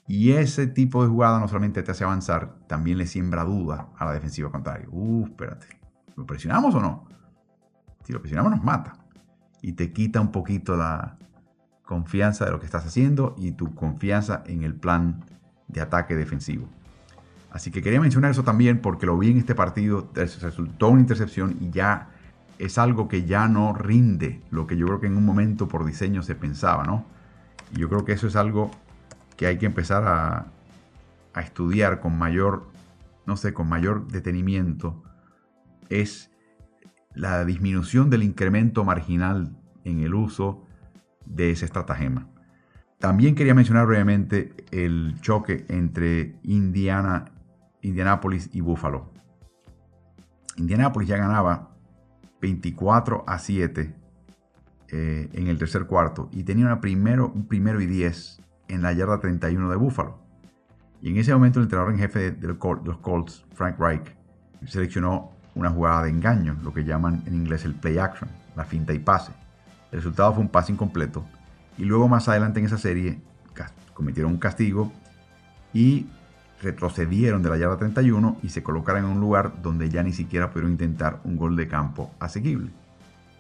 Y 0.08 0.32
ese 0.32 0.68
tipo 0.68 1.04
de 1.04 1.10
jugada 1.10 1.40
no 1.40 1.48
solamente 1.48 1.84
te 1.84 1.92
hace 1.92 2.04
avanzar, 2.04 2.60
también 2.68 2.98
le 2.98 3.08
siembra 3.08 3.44
duda 3.44 3.90
a 3.98 4.06
la 4.06 4.14
defensiva 4.14 4.52
contraria. 4.52 4.88
Uh, 4.90 5.26
espérate. 5.26 5.68
¿Lo 6.16 6.26
presionamos 6.26 6.74
o 6.76 6.80
no? 6.80 7.06
Si 8.04 8.14
lo 8.14 8.20
presionamos 8.20 8.52
nos 8.52 8.64
mata. 8.64 8.94
Y 9.62 9.74
te 9.74 9.92
quita 9.92 10.22
un 10.22 10.32
poquito 10.32 10.78
la 10.78 11.18
confianza 11.84 12.46
de 12.46 12.52
lo 12.52 12.60
que 12.60 12.66
estás 12.66 12.86
haciendo 12.86 13.36
y 13.38 13.52
tu 13.52 13.76
confianza 13.76 14.44
en 14.46 14.64
el 14.64 14.76
plan 14.76 15.26
de 15.68 15.82
ataque 15.82 16.16
defensivo. 16.16 16.70
Así 17.52 17.72
que 17.72 17.82
quería 17.82 18.02
mencionar 18.02 18.32
eso 18.32 18.44
también 18.44 18.80
porque 18.82 19.06
lo 19.06 19.18
vi 19.18 19.32
en 19.32 19.38
este 19.38 19.56
partido, 19.56 20.10
resultó 20.14 20.90
una 20.90 21.02
intercepción 21.02 21.58
y 21.60 21.70
ya 21.70 22.10
es 22.60 22.78
algo 22.78 23.08
que 23.08 23.26
ya 23.26 23.48
no 23.48 23.74
rinde 23.74 24.42
lo 24.50 24.68
que 24.68 24.78
yo 24.78 24.88
creo 24.88 25.00
que 25.00 25.08
en 25.08 25.18
un 25.18 25.26
momento 25.26 25.68
por 25.68 25.86
diseño 25.86 26.24
se 26.24 26.36
pensaba, 26.36 26.84
¿no? 26.84 27.06
Y 27.76 27.80
yo 27.80 27.90
creo 27.90 28.06
que 28.06 28.14
eso 28.14 28.28
es 28.28 28.36
algo 28.36 28.72
que 29.36 29.48
hay 29.48 29.58
que 29.58 29.66
empezar 29.66 30.04
a, 30.06 30.48
estudiar 31.40 32.00
con 32.00 32.18
mayor, 32.18 32.68
no 33.28 33.38
sé, 33.38 33.54
con 33.54 33.70
mayor 33.70 34.08
detenimiento. 34.08 35.04
Es 35.88 36.32
la 37.14 37.46
disminución 37.46 38.10
del 38.10 38.24
incremento 38.24 38.84
marginal 38.84 39.56
en 39.84 40.00
el 40.00 40.16
uso 40.16 40.66
de 41.28 41.52
ese 41.52 41.66
estratagema. 41.66 42.28
También 42.98 43.36
quería 43.36 43.54
mencionar 43.54 43.86
brevemente 43.86 44.56
el 44.72 45.22
choque 45.22 45.66
entre 45.70 46.40
Indiana, 46.42 47.26
Indianapolis 47.82 48.50
y 48.54 48.62
Buffalo. 48.62 49.12
Indianapolis 50.58 51.10
ya 51.10 51.18
ganaba 51.18 51.76
24 52.42 53.24
a 53.28 53.40
7 53.40 53.96
eh, 54.90 55.30
en 55.34 55.48
el 55.48 55.58
tercer 55.58 55.86
cuarto 55.86 56.30
y 56.32 56.44
tenía 56.44 56.66
una 56.66 56.82
primero, 56.82 57.32
un 57.34 57.48
primero 57.48 57.82
y 57.82 57.86
10 57.86 58.42
en 58.70 58.82
la 58.82 58.94
yarda 58.94 59.20
31 59.20 59.70
de 59.70 59.76
Buffalo. 59.76 60.20
Y 61.02 61.12
en 61.12 61.18
ese 61.18 61.34
momento 61.34 61.60
el 61.60 61.66
entrenador 61.66 61.94
en 61.94 62.00
jefe 62.00 62.32
de 62.32 62.48
los 62.48 62.58
Colts, 62.58 63.46
Frank 63.54 63.80
Reich, 63.80 64.16
seleccionó 64.66 65.32
una 65.54 65.70
jugada 65.70 66.04
de 66.04 66.10
engaño, 66.10 66.58
lo 66.64 66.74
que 66.74 66.84
llaman 66.84 67.24
en 67.26 67.36
inglés 67.36 67.66
el 67.66 67.76
play 67.76 67.98
action, 67.98 68.30
la 68.56 68.66
finta 68.66 68.94
y 68.94 69.00
pase. 69.00 69.32
El 69.92 70.00
resultado 70.00 70.34
fue 70.34 70.44
un 70.44 70.50
pase 70.50 70.72
incompleto 70.72 71.26
y 71.78 71.86
luego 71.86 72.08
más 72.08 72.28
adelante 72.28 72.60
en 72.60 72.66
esa 72.66 72.78
serie 72.78 73.22
cometieron 73.94 74.34
un 74.34 74.38
castigo 74.38 74.92
y 75.74 76.06
retrocedieron 76.62 77.44
de 77.44 77.50
la 77.50 77.58
yarda 77.58 77.78
31 77.78 78.38
y 78.42 78.50
se 78.50 78.64
colocaron 78.64 79.06
en 79.06 79.12
un 79.12 79.20
lugar 79.20 79.62
donde 79.62 79.90
ya 79.90 80.04
ni 80.04 80.14
siquiera 80.14 80.50
pudieron 80.50 80.72
intentar 80.72 81.20
un 81.24 81.38
gol 81.38 81.56
de 81.56 81.68
campo 81.68 82.12
asequible. 82.20 82.72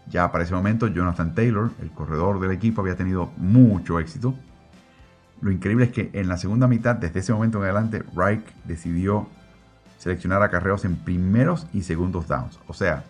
Ya 0.10 0.32
para 0.32 0.44
ese 0.44 0.54
momento 0.54 0.88
Jonathan 0.88 1.34
Taylor, 1.34 1.72
el 1.82 1.92
corredor 1.92 2.40
del 2.40 2.52
equipo, 2.52 2.82
había 2.82 2.96
tenido 2.96 3.32
mucho 3.38 4.00
éxito. 4.00 4.36
Lo 5.42 5.52
increíble 5.52 5.86
es 5.86 5.92
que 5.92 6.10
en 6.14 6.28
la 6.28 6.38
segunda 6.38 6.68
mitad, 6.68 6.96
desde 6.96 7.20
ese 7.20 7.34
momento 7.34 7.58
en 7.58 7.66
adelante, 7.66 8.04
Reich 8.16 8.44
decidió 8.64 9.28
seleccionar 9.98 10.42
acarreos 10.42 10.86
en 10.86 10.96
primeros 10.96 11.68
y 11.74 11.82
segundos 11.82 12.28
downs. 12.28 12.60
O 12.68 12.74
sea, 12.74 13.04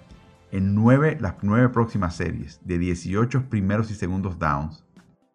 en 0.52 0.74
nueve, 0.74 1.18
las 1.20 1.36
nueve 1.42 1.70
próximas 1.70 2.16
series 2.16 2.60
de 2.64 2.80
18 2.80 3.50
primeros 3.50 3.92
y 3.92 3.96
segundos 3.96 4.40
downs, 4.40 4.86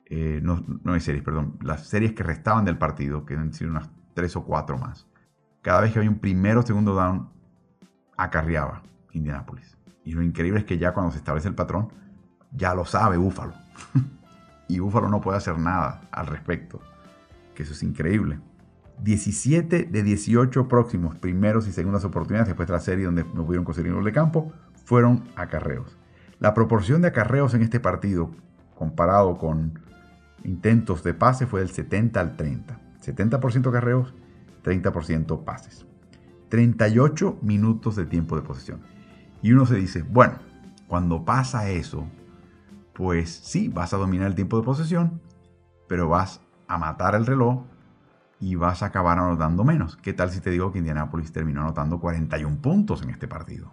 eh, 0.07 0.41
no, 0.43 0.65
no 0.83 0.95
hay 0.95 1.01
series, 1.01 1.23
perdón, 1.23 1.59
las 1.63 1.87
series 1.87 2.13
que 2.13 2.23
restaban 2.23 2.65
del 2.65 2.77
partido, 2.77 3.25
que 3.25 3.35
han 3.35 3.53
sido 3.53 3.71
unas 3.71 3.89
tres 4.14 4.37
o 4.37 4.44
cuatro 4.44 4.79
más. 4.79 5.07
Cada 5.61 5.81
vez 5.81 5.92
que 5.92 5.98
había 5.98 6.11
un 6.11 6.18
primero 6.18 6.61
o 6.61 6.62
segundo 6.62 6.94
down, 6.94 7.29
acarreaba 8.16 8.83
Indianapolis. 9.12 9.77
Y 10.05 10.12
lo 10.12 10.22
increíble 10.22 10.61
es 10.61 10.66
que 10.66 10.79
ya 10.79 10.92
cuando 10.92 11.12
se 11.12 11.18
establece 11.18 11.48
el 11.48 11.55
patrón, 11.55 11.88
ya 12.53 12.75
lo 12.75 12.85
sabe 12.85 13.16
Búfalo. 13.16 13.55
y 14.68 14.79
Búfalo 14.79 15.09
no 15.09 15.20
puede 15.20 15.38
hacer 15.38 15.59
nada 15.59 16.03
al 16.11 16.27
respecto. 16.27 16.81
Que 17.55 17.62
eso 17.62 17.72
es 17.72 17.83
increíble. 17.83 18.40
17 19.03 19.85
de 19.85 20.03
18 20.03 20.68
próximos 20.68 21.16
primeros 21.16 21.66
y 21.66 21.72
segundas 21.72 22.05
oportunidades 22.05 22.48
después 22.48 22.68
de 22.68 22.75
la 22.75 22.81
serie 22.81 23.05
donde 23.05 23.25
no 23.35 23.44
pudieron 23.44 23.64
conseguir 23.64 23.92
gol 23.92 24.05
de 24.05 24.12
campo 24.12 24.53
fueron 24.85 25.25
acarreos. 25.37 25.96
La 26.38 26.55
proporción 26.55 27.03
de 27.03 27.09
acarreos 27.09 27.55
en 27.55 27.62
este 27.62 27.81
partido 27.81 28.31
comparado 28.75 29.38
con 29.38 29.79
intentos 30.44 31.03
de 31.03 31.14
pase 31.14 31.46
fue 31.46 31.61
del 31.61 31.70
70 31.70 32.20
al 32.20 32.37
30. 32.37 32.82
70% 33.03 33.69
acarreos, 33.69 34.15
30% 34.62 35.45
pases. 35.45 35.87
38 36.49 37.38
minutos 37.43 37.97
de 37.97 38.07
tiempo 38.07 38.37
de 38.37 38.43
posesión. 38.43 38.83
Y 39.41 39.53
uno 39.53 39.67
se 39.67 39.77
dice, 39.77 40.03
bueno, 40.03 40.35
cuando 40.87 41.25
pasa 41.25 41.71
eso, 41.71 42.07
pues 42.93 43.31
sí, 43.31 43.69
vas 43.69 43.95
a 43.95 43.97
dominar 43.97 44.29
el 44.29 44.35
tiempo 44.35 44.59
de 44.59 44.65
posesión, 44.65 45.21
pero 45.88 46.09
vas 46.09 46.41
a 46.69 46.79
matar 46.79 47.15
el 47.15 47.27
reloj 47.27 47.65
y 48.38 48.55
vas 48.57 48.83
a 48.83 48.87
acabar 48.87 49.19
anotando 49.19 49.65
menos. 49.65 49.97
¿Qué 49.97 50.12
tal 50.12 50.31
si 50.31 50.41
te 50.41 50.51
digo 50.51 50.73
que 50.73 50.79
Indianapolis 50.79 51.33
terminó 51.33 51.62
anotando 51.62 52.01
41 52.01 52.59
puntos 52.61 53.03
en 53.03 53.11
este 53.11 53.29
partido? 53.29 53.73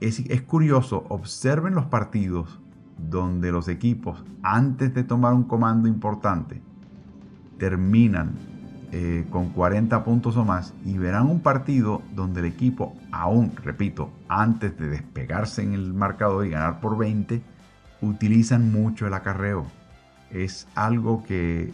Es, 0.00 0.20
es 0.20 0.42
curioso, 0.42 1.04
observen 1.08 1.74
los 1.74 1.86
partidos 1.86 2.60
donde 2.96 3.52
los 3.52 3.68
equipos, 3.68 4.24
antes 4.42 4.94
de 4.94 5.04
tomar 5.04 5.34
un 5.34 5.44
comando 5.44 5.88
importante, 5.88 6.62
terminan 7.58 8.32
eh, 8.90 9.26
con 9.30 9.50
40 9.50 10.02
puntos 10.02 10.36
o 10.38 10.44
más 10.46 10.72
y 10.84 10.96
verán 10.96 11.26
un 11.26 11.40
partido 11.40 12.00
donde 12.14 12.40
el 12.40 12.46
equipo, 12.46 12.96
aún, 13.12 13.52
repito, 13.62 14.10
antes 14.28 14.78
de 14.78 14.88
despegarse 14.88 15.62
en 15.62 15.74
el 15.74 15.92
marcador 15.92 16.46
y 16.46 16.50
ganar 16.50 16.80
por 16.80 16.96
20, 16.96 17.42
utilizan 18.00 18.72
mucho 18.72 19.06
el 19.06 19.12
acarreo. 19.12 19.66
Es 20.30 20.66
algo 20.74 21.22
que, 21.24 21.72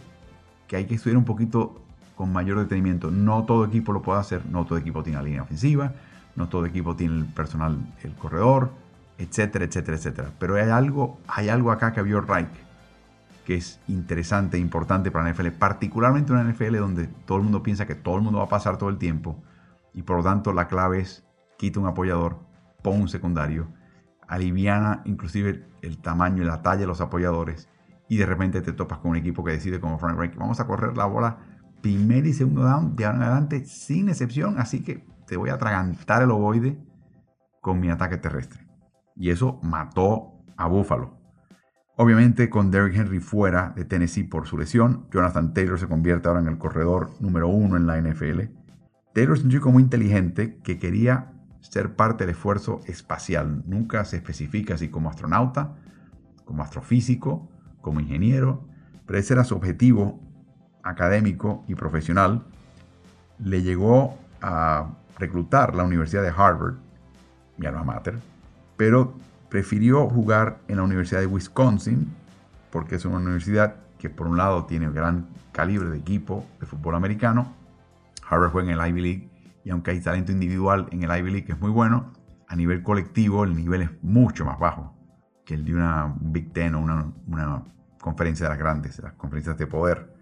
que 0.67 0.75
hay 0.75 0.85
que 0.85 0.95
estudiar 0.95 1.17
un 1.17 1.23
poquito 1.23 1.81
con 2.17 2.33
mayor 2.33 2.59
detenimiento. 2.59 3.11
No 3.11 3.45
todo 3.45 3.63
equipo 3.63 3.93
lo 3.93 4.01
puede 4.01 4.19
hacer, 4.19 4.45
no 4.47 4.65
todo 4.65 4.77
equipo 4.77 5.01
tiene 5.01 5.19
la 5.19 5.23
línea 5.23 5.43
ofensiva, 5.43 5.93
no 6.35 6.49
todo 6.49 6.65
equipo 6.65 6.97
tiene 6.97 7.19
el 7.19 7.25
personal, 7.25 7.77
el 8.03 8.13
corredor, 8.15 8.71
etcétera, 9.17 9.63
etcétera, 9.63 9.95
etcétera. 9.95 10.31
Pero 10.37 10.55
hay 10.55 10.69
algo, 10.69 11.17
hay 11.27 11.47
algo 11.47 11.71
acá 11.71 11.93
que 11.93 12.01
vio 12.01 12.19
Reich 12.19 12.65
que 13.45 13.55
es 13.55 13.79
interesante 13.87 14.57
e 14.57 14.59
importante 14.59 15.11
para 15.11 15.23
la 15.23 15.33
NFL, 15.33 15.49
particularmente 15.51 16.33
una 16.33 16.43
NFL 16.43 16.77
donde 16.77 17.07
todo 17.07 17.37
el 17.37 17.43
mundo 17.43 17.63
piensa 17.63 17.85
que 17.85 17.95
todo 17.95 18.17
el 18.17 18.21
mundo 18.21 18.39
va 18.39 18.45
a 18.45 18.49
pasar 18.49 18.77
todo 18.77 18.89
el 18.89 18.97
tiempo 18.97 19.41
y 19.93 20.01
por 20.01 20.17
lo 20.17 20.23
tanto 20.23 20.51
la 20.51 20.67
clave 20.67 20.99
es 20.99 21.23
quita 21.57 21.79
un 21.79 21.87
apoyador, 21.87 22.39
pon 22.81 23.01
un 23.01 23.07
secundario, 23.07 23.67
aliviana 24.27 25.01
inclusive 25.05 25.65
el 25.81 25.99
tamaño 25.99 26.43
y 26.43 26.45
la 26.45 26.61
talla 26.61 26.81
de 26.81 26.87
los 26.87 26.99
apoyadores 26.99 27.69
y 28.09 28.17
de 28.17 28.25
repente 28.25 28.61
te 28.61 28.73
topas 28.73 28.99
con 28.99 29.11
un 29.11 29.17
equipo 29.17 29.43
que 29.43 29.51
decide 29.51 29.79
como 29.79 29.99
Frank 29.99 30.17
Reich, 30.17 30.35
vamos 30.35 30.59
a 30.59 30.67
correr 30.67 30.97
la 30.97 31.05
bola 31.05 31.37
primer 31.81 32.25
y 32.25 32.33
segundo 32.33 32.63
down 32.63 32.95
de 32.95 33.05
ahora 33.05 33.17
en 33.17 33.23
adelante 33.23 33.65
sin 33.65 34.09
excepción, 34.09 34.57
así 34.57 34.83
que 34.83 35.05
te 35.27 35.37
voy 35.37 35.51
a 35.51 35.53
atragantar 35.53 36.23
el 36.23 36.31
ovoide 36.31 36.77
con 37.61 37.79
mi 37.79 37.89
ataque 37.89 38.17
terrestre. 38.17 38.67
Y 39.15 39.29
eso 39.29 39.59
mató 39.63 40.33
a 40.57 40.67
Buffalo. 40.67 41.24
Obviamente 41.97 42.49
con 42.49 42.71
Derrick 42.71 42.97
Henry 42.97 43.19
fuera 43.19 43.71
de 43.73 43.85
Tennessee 43.85 44.23
por 44.23 44.47
su 44.47 44.57
lesión, 44.57 45.05
Jonathan 45.11 45.53
Taylor 45.53 45.79
se 45.79 45.87
convierte 45.87 46.27
ahora 46.27 46.41
en 46.41 46.47
el 46.47 46.57
corredor 46.57 47.11
número 47.21 47.47
uno 47.47 47.77
en 47.77 47.87
la 47.87 47.99
NFL. 48.01 48.41
Taylor 49.13 49.37
es 49.37 49.43
un 49.45 49.49
chico 49.49 49.71
muy 49.71 49.83
inteligente 49.83 50.59
que 50.61 50.77
quería 50.77 51.31
ser 51.61 51.95
parte 51.95 52.25
del 52.25 52.35
esfuerzo 52.35 52.81
espacial. 52.85 53.63
Nunca 53.65 54.03
se 54.03 54.17
especifica 54.17 54.77
si 54.77 54.89
como 54.89 55.09
astronauta, 55.09 55.75
como 56.43 56.63
astrofísico, 56.63 57.49
como 57.79 58.01
ingeniero, 58.01 58.67
pero 59.05 59.17
ese 59.17 59.33
era 59.33 59.45
su 59.45 59.55
objetivo 59.55 60.19
académico 60.83 61.63
y 61.67 61.75
profesional. 61.75 62.43
Le 63.39 63.61
llegó 63.61 64.17
a 64.41 64.95
reclutar 65.17 65.75
la 65.75 65.85
Universidad 65.85 66.23
de 66.23 66.33
Harvard, 66.35 66.75
mi 67.57 67.67
alma 67.67 67.85
mater, 67.85 68.19
pero 68.75 69.15
prefirió 69.55 70.09
jugar 70.09 70.59
en 70.67 70.75
la 70.75 70.83
Universidad 70.83 71.21
de 71.21 71.27
Wisconsin, 71.27 72.13
porque 72.71 72.95
es 72.95 73.05
una 73.05 73.19
universidad 73.19 73.77
que 73.97 74.09
por 74.09 74.27
un 74.27 74.35
lado 74.35 74.65
tiene 74.65 74.91
gran 74.91 75.29
calibre 75.53 75.87
de 75.87 75.97
equipo 75.97 76.45
de 76.59 76.65
fútbol 76.65 76.93
americano. 76.95 77.53
Harvard 78.29 78.51
juega 78.51 78.73
en 78.73 78.77
el 78.77 78.85
Ivy 78.89 79.01
League 79.01 79.29
y 79.63 79.69
aunque 79.69 79.91
hay 79.91 80.01
talento 80.01 80.33
individual 80.33 80.89
en 80.91 81.03
el 81.03 81.19
Ivy 81.19 81.31
League 81.31 81.45
que 81.45 81.53
es 81.53 81.59
muy 81.61 81.71
bueno, 81.71 82.11
a 82.49 82.55
nivel 82.57 82.83
colectivo 82.83 83.45
el 83.45 83.55
nivel 83.55 83.83
es 83.83 83.91
mucho 84.01 84.43
más 84.43 84.59
bajo 84.59 84.93
que 85.45 85.53
el 85.53 85.63
de 85.63 85.73
una 85.73 86.13
Big 86.19 86.51
Ten 86.51 86.75
o 86.75 86.81
una, 86.81 87.63
conferencia 88.01 88.47
de 88.47 88.49
las 88.49 88.59
grandes, 88.59 88.97
de 88.97 89.03
las 89.03 89.13
conferencias 89.13 89.57
de 89.57 89.67
poder. 89.67 90.13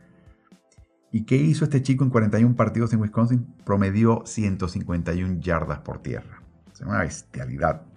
¿Y 1.11 1.25
qué 1.25 1.37
hizo 1.37 1.65
este 1.65 1.81
chico 1.81 2.03
en 2.03 2.11
41 2.11 2.55
partidos 2.55 2.93
en 2.93 3.01
Wisconsin? 3.01 3.47
Promedió 3.65 4.21
151 4.27 5.39
yardas 5.39 5.79
por 5.79 6.03
tierra. 6.03 6.39
Es 6.71 6.81
una 6.81 6.99
bestialidad. 6.99 7.92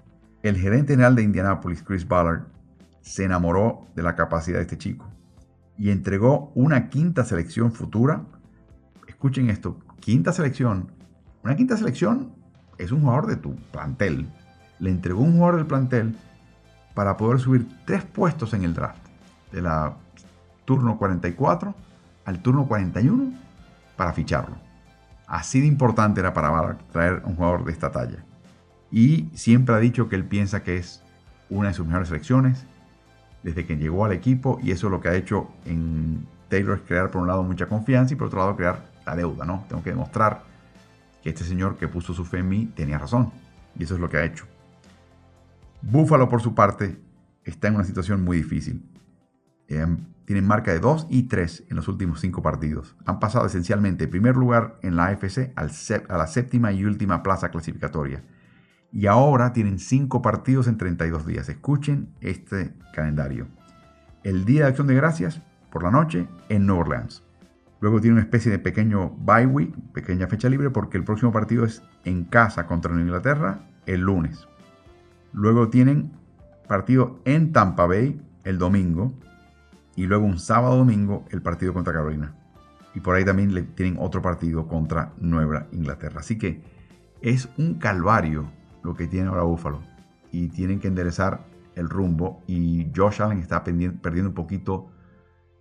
El 0.47 0.59
gerente 0.59 0.93
general 0.93 1.17
de 1.17 1.25
Indianapolis, 1.25 1.83
Chris 1.83 2.07
Ballard, 2.07 2.45
se 3.01 3.25
enamoró 3.25 3.89
de 3.97 4.05
la 4.05 4.15
capacidad 4.15 4.59
de 4.59 4.63
este 4.63 4.79
chico 4.79 5.11
y 5.77 5.91
entregó 5.91 6.53
una 6.55 6.89
quinta 6.89 7.25
selección 7.25 7.73
futura. 7.73 8.23
Escuchen 9.09 9.51
esto, 9.51 9.81
quinta 9.99 10.33
selección. 10.33 10.93
Una 11.43 11.57
quinta 11.57 11.77
selección 11.77 12.33
es 12.79 12.93
un 12.93 13.01
jugador 13.01 13.27
de 13.27 13.35
tu 13.35 13.57
plantel. 13.73 14.29
Le 14.79 14.91
entregó 14.91 15.23
un 15.23 15.33
jugador 15.33 15.57
del 15.57 15.67
plantel 15.67 16.15
para 16.95 17.17
poder 17.17 17.41
subir 17.41 17.67
tres 17.85 18.05
puestos 18.05 18.55
en 18.55 18.63
el 18.63 18.73
draft. 18.73 19.05
De 19.51 19.63
la 19.63 19.97
turno 20.65 20.97
44 20.97 21.75
al 22.25 22.41
turno 22.41 22.69
41 22.69 23.33
para 23.97 24.13
ficharlo. 24.13 24.55
Así 25.27 25.61
de 25.61 25.67
importante 25.67 26.21
era 26.21 26.33
para 26.33 26.51
Ballard 26.51 26.79
traer 26.93 27.23
un 27.25 27.35
jugador 27.35 27.65
de 27.65 27.73
esta 27.73 27.91
talla 27.91 28.25
y 28.91 29.31
siempre 29.35 29.75
ha 29.75 29.79
dicho 29.79 30.09
que 30.09 30.17
él 30.17 30.25
piensa 30.25 30.63
que 30.63 30.77
es 30.77 31.03
una 31.51 31.69
de 31.69 31.75
sus 31.75 31.87
mejores 31.87 32.09
selecciones 32.09 32.67
desde 33.43 33.67
que 33.67 33.77
llegó 33.77 34.05
al 34.05 34.13
equipo 34.13 34.59
y 34.63 34.71
eso 34.71 34.87
es 34.87 34.91
lo 34.91 35.01
que 35.01 35.09
ha 35.09 35.15
hecho 35.15 35.49
en 35.65 36.27
Taylor 36.49 36.83
crear 36.83 37.11
por 37.11 37.23
un 37.23 37.29
lado 37.29 37.43
mucha 37.43 37.67
confianza 37.67 38.15
y 38.15 38.17
por 38.17 38.29
otro 38.29 38.41
lado 38.41 38.57
crear 38.57 38.85
la 39.05 39.17
deuda, 39.17 39.45
¿no? 39.45 39.65
Tengo 39.69 39.83
que 39.83 39.91
demostrar 39.91 40.43
que 41.23 41.31
este 41.31 41.45
señor 41.45 41.77
que 41.77 41.89
puso 41.89 42.15
su 42.15 42.25
fe 42.25 42.39
en 42.39 42.49
mí 42.49 42.73
tenía 42.75 42.99
razón 42.99 43.33
y 43.79 43.85
eso 43.85 43.95
es 43.95 44.01
lo 44.01 44.09
que 44.09 44.17
ha 44.17 44.25
hecho. 44.25 44.47
Buffalo 45.83 46.29
por 46.29 46.43
su 46.43 46.55
parte 46.55 46.99
está 47.45 47.69
en 47.69 47.77
una 47.77 47.85
situación 47.85 48.25
muy 48.25 48.39
difícil. 48.39 48.85
Em, 49.69 49.99
tienen 50.25 50.47
marca 50.47 50.73
de 50.73 50.81
2 50.81 51.07
y 51.09 51.25
3 51.25 51.65
en 51.69 51.77
los 51.77 51.87
últimos 51.87 52.21
5 52.21 52.43
partidos. 52.43 52.97
Han 53.05 53.21
pasado 53.21 53.47
esencialmente 53.47 54.05
en 54.05 54.11
primer 54.11 54.37
lugar 54.37 54.79
en 54.83 54.97
la 54.97 55.07
AFC 55.07 55.53
a 55.57 56.17
la 56.17 56.27
séptima 56.27 56.73
y 56.73 56.85
última 56.85 57.23
plaza 57.23 57.51
clasificatoria 57.51 58.23
y 58.93 59.07
ahora 59.07 59.53
tienen 59.53 59.79
5 59.79 60.23
partidos 60.23 60.69
en 60.69 60.79
32 60.79 61.27
días. 61.27 61.49
Escuchen 61.49 62.09
este 62.21 62.75
calendario. 62.93 63.47
El 64.23 64.45
Día 64.45 64.63
de 64.63 64.69
Acción 64.69 64.87
de 64.87 64.95
Gracias 64.95 65.43
por 65.71 65.83
la 65.83 65.91
noche 65.91 66.27
en 66.49 66.67
New 66.67 66.77
Orleans. 66.77 67.23
Luego 67.81 68.01
tiene 68.01 68.15
una 68.15 68.23
especie 68.23 68.51
de 68.51 68.59
pequeño 68.59 69.11
bye 69.19 69.47
week, 69.47 69.75
pequeña 69.93 70.27
fecha 70.27 70.49
libre, 70.49 70.71
porque 70.71 70.97
el 70.97 71.05
próximo 71.05 71.31
partido 71.31 71.65
es 71.65 71.83
en 72.05 72.25
casa 72.25 72.67
contra 72.67 72.93
Inglaterra 72.93 73.61
el 73.85 74.01
lunes. 74.01 74.49
Luego 75.33 75.69
tienen 75.69 76.13
partido 76.67 77.21
en 77.25 77.53
Tampa 77.53 77.87
Bay 77.87 78.21
el 78.45 78.59
domingo. 78.59 79.13
Y 79.95 80.07
luego 80.07 80.27
un 80.27 80.39
sábado 80.39 80.77
domingo 80.77 81.25
el 81.31 81.43
partido 81.43 81.73
contra 81.73 81.93
Carolina. 81.93 82.35
Y 82.95 83.01
por 83.01 83.15
ahí 83.15 83.25
también 83.25 83.55
le 83.55 83.63
tienen 83.63 83.97
otro 83.99 84.23
partido 84.23 84.69
contra 84.69 85.13
Nueva 85.19 85.67
Inglaterra. 85.73 86.21
Así 86.21 86.39
que 86.39 86.63
es 87.23 87.49
un 87.57 87.75
calvario 87.75 88.51
lo 88.87 88.95
que 88.95 89.07
tiene 89.09 89.29
ahora 89.29 89.43
Buffalo. 89.43 89.81
Y 90.33 90.49
tienen 90.49 90.81
que 90.81 90.89
enderezar 90.89 91.45
el 91.75 91.89
rumbo. 91.89 92.43
Y 92.47 92.91
Josh 92.95 93.21
Allen 93.21 93.39
está 93.39 93.63
perdiendo 93.65 94.31
un 94.31 94.35
poquito 94.35 94.89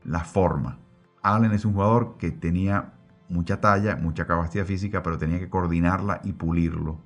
la 0.03 0.21
forma. 0.21 0.79
Allen 1.21 1.51
es 1.51 1.65
un 1.65 1.73
jugador 1.73 2.17
que 2.17 2.31
tenía 2.31 2.93
mucha 3.27 3.59
talla, 3.59 3.95
mucha 3.95 4.27
capacidad 4.27 4.65
física, 4.65 5.01
pero 5.01 5.17
tenía 5.17 5.39
que 5.39 5.49
coordinarla 5.49 6.21
y 6.23 6.33
pulirlo. 6.33 7.01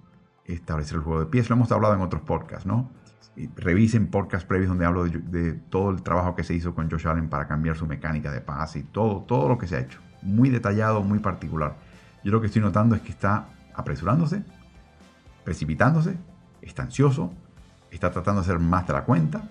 Establecer 0.45 0.97
el 0.97 1.03
juego 1.03 1.21
de 1.21 1.25
pies. 1.27 1.49
Lo 1.49 1.55
hemos 1.55 1.71
hablado 1.71 1.93
en 1.93 2.01
otros 2.01 2.21
podcasts, 2.23 2.65
¿no? 2.65 2.91
Revisen 3.55 4.07
podcasts 4.07 4.45
previos 4.45 4.67
donde 4.69 4.85
hablo 4.85 5.05
de, 5.05 5.53
todo 5.53 5.91
el 5.91 6.01
trabajo 6.01 6.35
que 6.35 6.43
se 6.43 6.53
hizo 6.53 6.75
con 6.75 6.89
Josh 6.89 7.07
Allen 7.07 7.29
para 7.29 7.47
cambiar 7.47 7.77
su 7.77 7.87
mecánica 7.87 8.31
de 8.31 8.41
pase 8.41 8.79
y 8.79 8.83
todo, 8.83 9.21
todo 9.21 9.47
lo 9.47 9.57
que 9.57 9.67
se 9.67 9.77
ha 9.77 9.79
hecho. 9.79 9.99
Muy 10.21 10.49
detallado, 10.49 11.01
muy 11.03 11.19
particular. 11.19 11.77
Yo 12.23 12.31
lo 12.31 12.41
que 12.41 12.47
estoy 12.47 12.61
notando 12.61 12.95
es 12.95 13.01
que 13.01 13.11
está 13.11 13.47
apresurándose, 13.73 14.43
precipitándose, 15.49 16.15
está 16.61 16.83
ansioso, 16.83 17.33
está 17.89 18.11
tratando 18.11 18.41
de 18.41 18.45
hacer 18.45 18.59
más 18.59 18.85
de 18.85 18.93
la 18.93 19.03
cuenta 19.03 19.49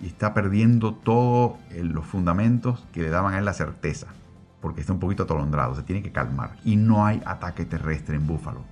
y 0.00 0.06
está 0.06 0.32
perdiendo 0.32 0.94
todos 0.94 1.58
los 1.74 2.06
fundamentos 2.06 2.86
que 2.90 3.02
le 3.02 3.10
daban 3.10 3.34
a 3.34 3.38
él 3.38 3.44
la 3.44 3.52
certeza, 3.52 4.06
porque 4.62 4.80
está 4.80 4.94
un 4.94 4.98
poquito 4.98 5.24
atolondrado, 5.24 5.74
se 5.74 5.82
tiene 5.82 6.02
que 6.02 6.10
calmar. 6.10 6.56
Y 6.64 6.76
no 6.76 7.04
hay 7.04 7.20
ataque 7.26 7.66
terrestre 7.66 8.16
en 8.16 8.26
Búfalo 8.26 8.62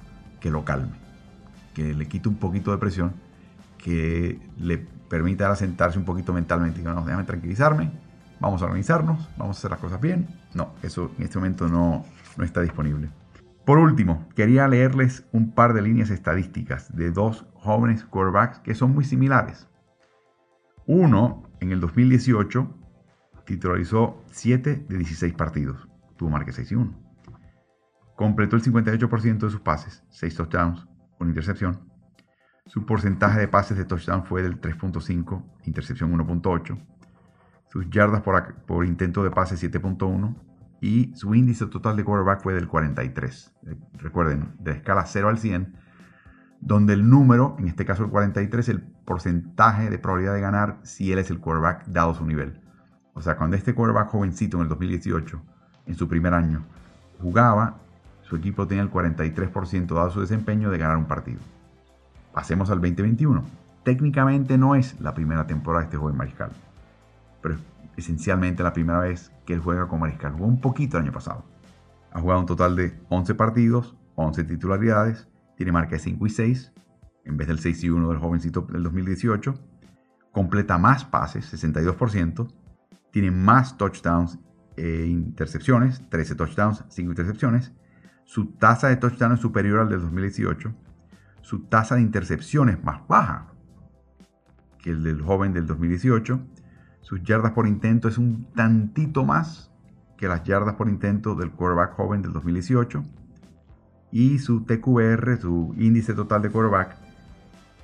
que 0.40 0.50
lo 0.50 0.64
calme, 0.64 0.94
que 1.74 1.92
le 1.92 2.08
quite 2.08 2.30
un 2.30 2.36
poquito 2.36 2.70
de 2.70 2.78
presión, 2.78 3.12
que 3.76 4.40
le 4.56 4.78
permita 4.78 5.50
asentarse 5.50 5.98
un 5.98 6.06
poquito 6.06 6.32
mentalmente. 6.32 6.80
Y 6.80 6.82
no, 6.82 7.04
déjame 7.04 7.24
tranquilizarme, 7.24 7.90
vamos 8.40 8.62
a 8.62 8.64
organizarnos, 8.64 9.28
vamos 9.36 9.58
a 9.58 9.58
hacer 9.58 9.70
las 9.70 9.80
cosas 9.80 10.00
bien. 10.00 10.28
No, 10.54 10.70
eso 10.82 11.10
en 11.18 11.24
este 11.24 11.36
momento 11.36 11.68
no, 11.68 12.06
no 12.38 12.44
está 12.44 12.62
disponible. 12.62 13.10
Por 13.64 13.78
último, 13.78 14.28
quería 14.34 14.68
leerles 14.68 15.26
un 15.32 15.52
par 15.52 15.72
de 15.72 15.80
líneas 15.80 16.10
estadísticas 16.10 16.94
de 16.94 17.10
dos 17.10 17.46
jóvenes 17.54 18.04
quarterbacks 18.04 18.58
que 18.58 18.74
son 18.74 18.94
muy 18.94 19.04
similares. 19.04 19.68
Uno, 20.86 21.44
en 21.60 21.72
el 21.72 21.80
2018, 21.80 22.68
titularizó 23.46 24.22
7 24.30 24.84
de 24.86 24.98
16 24.98 25.32
partidos, 25.32 25.88
tuvo 26.16 26.28
marca 26.28 26.52
6 26.52 26.72
y 26.72 26.74
1. 26.74 26.94
Completó 28.16 28.56
el 28.56 28.62
58% 28.62 29.38
de 29.38 29.50
sus 29.50 29.60
pases, 29.60 30.04
6 30.10 30.36
touchdowns, 30.36 30.86
una 31.18 31.30
intercepción. 31.30 31.88
Su 32.66 32.84
porcentaje 32.84 33.40
de 33.40 33.48
pases 33.48 33.78
de 33.78 33.86
touchdown 33.86 34.24
fue 34.24 34.42
del 34.42 34.60
3.5, 34.60 35.42
intercepción 35.64 36.12
1.8. 36.12 36.78
Sus 37.70 37.88
yardas 37.88 38.20
por, 38.20 38.54
por 38.66 38.84
intento 38.84 39.24
de 39.24 39.30
pase 39.30 39.56
7.1 39.56 40.36
y 40.84 41.14
su 41.14 41.34
índice 41.34 41.64
total 41.64 41.96
de 41.96 42.04
quarterback 42.04 42.42
fue 42.42 42.52
del 42.52 42.68
43. 42.68 43.54
Eh, 43.68 43.74
recuerden, 43.94 44.52
de 44.58 44.72
escala 44.72 45.06
0 45.06 45.30
al 45.30 45.38
100, 45.38 45.74
donde 46.60 46.92
el 46.92 47.08
número, 47.08 47.56
en 47.58 47.68
este 47.68 47.86
caso 47.86 48.04
el 48.04 48.10
43, 48.10 48.68
el 48.68 48.82
porcentaje 48.82 49.88
de 49.88 49.98
probabilidad 49.98 50.34
de 50.34 50.42
ganar 50.42 50.80
si 50.82 51.10
él 51.10 51.18
es 51.18 51.30
el 51.30 51.40
quarterback 51.40 51.86
dado 51.86 52.12
su 52.12 52.26
nivel. 52.26 52.60
O 53.14 53.22
sea, 53.22 53.38
cuando 53.38 53.56
este 53.56 53.74
quarterback 53.74 54.10
jovencito 54.10 54.58
en 54.58 54.64
el 54.64 54.68
2018, 54.68 55.40
en 55.86 55.94
su 55.94 56.06
primer 56.06 56.34
año, 56.34 56.66
jugaba, 57.18 57.78
su 58.20 58.36
equipo 58.36 58.66
tenía 58.66 58.82
el 58.82 58.90
43% 58.90 59.94
dado 59.94 60.10
su 60.10 60.20
desempeño 60.20 60.70
de 60.70 60.76
ganar 60.76 60.98
un 60.98 61.06
partido. 61.06 61.40
Pasemos 62.34 62.68
al 62.68 62.82
2021. 62.82 63.42
Técnicamente 63.84 64.58
no 64.58 64.74
es 64.74 65.00
la 65.00 65.14
primera 65.14 65.46
temporada 65.46 65.80
de 65.80 65.86
este 65.86 65.96
joven 65.96 66.18
mariscal, 66.18 66.50
pero 67.40 67.56
esencialmente 67.96 68.62
la 68.62 68.72
primera 68.72 69.00
vez 69.00 69.32
que 69.46 69.54
él 69.54 69.60
juega 69.60 69.88
con 69.88 70.00
mariscal. 70.00 70.32
Jugó 70.32 70.46
un 70.46 70.60
poquito 70.60 70.96
el 70.96 71.04
año 71.04 71.12
pasado. 71.12 71.44
Ha 72.12 72.20
jugado 72.20 72.40
un 72.40 72.46
total 72.46 72.76
de 72.76 72.98
11 73.08 73.34
partidos, 73.34 73.96
11 74.14 74.44
titularidades, 74.44 75.28
tiene 75.56 75.72
marca 75.72 75.92
de 75.92 75.98
5 75.98 76.26
y 76.26 76.30
6, 76.30 76.72
en 77.24 77.36
vez 77.36 77.48
del 77.48 77.58
6 77.58 77.84
y 77.84 77.90
1 77.90 78.08
del 78.08 78.18
jovencito 78.18 78.62
del 78.62 78.82
2018. 78.82 79.54
Completa 80.32 80.78
más 80.78 81.04
pases, 81.04 81.52
62%. 81.52 82.52
Tiene 83.10 83.30
más 83.30 83.76
touchdowns 83.76 84.38
e 84.76 85.06
intercepciones, 85.06 86.08
13 86.08 86.34
touchdowns, 86.34 86.84
5 86.88 87.10
intercepciones. 87.10 87.72
Su 88.24 88.46
tasa 88.46 88.88
de 88.88 88.96
touchdowns 88.96 89.34
es 89.34 89.40
superior 89.40 89.80
al 89.80 89.88
del 89.88 90.00
2018. 90.00 90.74
Su 91.42 91.64
tasa 91.66 91.96
de 91.96 92.02
intercepciones 92.02 92.82
más 92.82 93.06
baja 93.06 93.52
que 94.78 94.90
el 94.90 95.02
del 95.02 95.22
joven 95.22 95.52
del 95.52 95.66
2018. 95.66 96.40
Sus 97.04 97.22
yardas 97.22 97.52
por 97.52 97.68
intento 97.68 98.08
es 98.08 98.16
un 98.16 98.46
tantito 98.54 99.24
más 99.24 99.70
que 100.16 100.26
las 100.26 100.42
yardas 100.42 100.74
por 100.74 100.88
intento 100.88 101.34
del 101.34 101.50
quarterback 101.50 101.92
joven 101.92 102.22
del 102.22 102.32
2018. 102.32 103.04
Y 104.10 104.38
su 104.38 104.62
TQR, 104.62 105.38
su 105.38 105.74
índice 105.76 106.14
total 106.14 106.40
de 106.40 106.48
quarterback, 106.48 106.96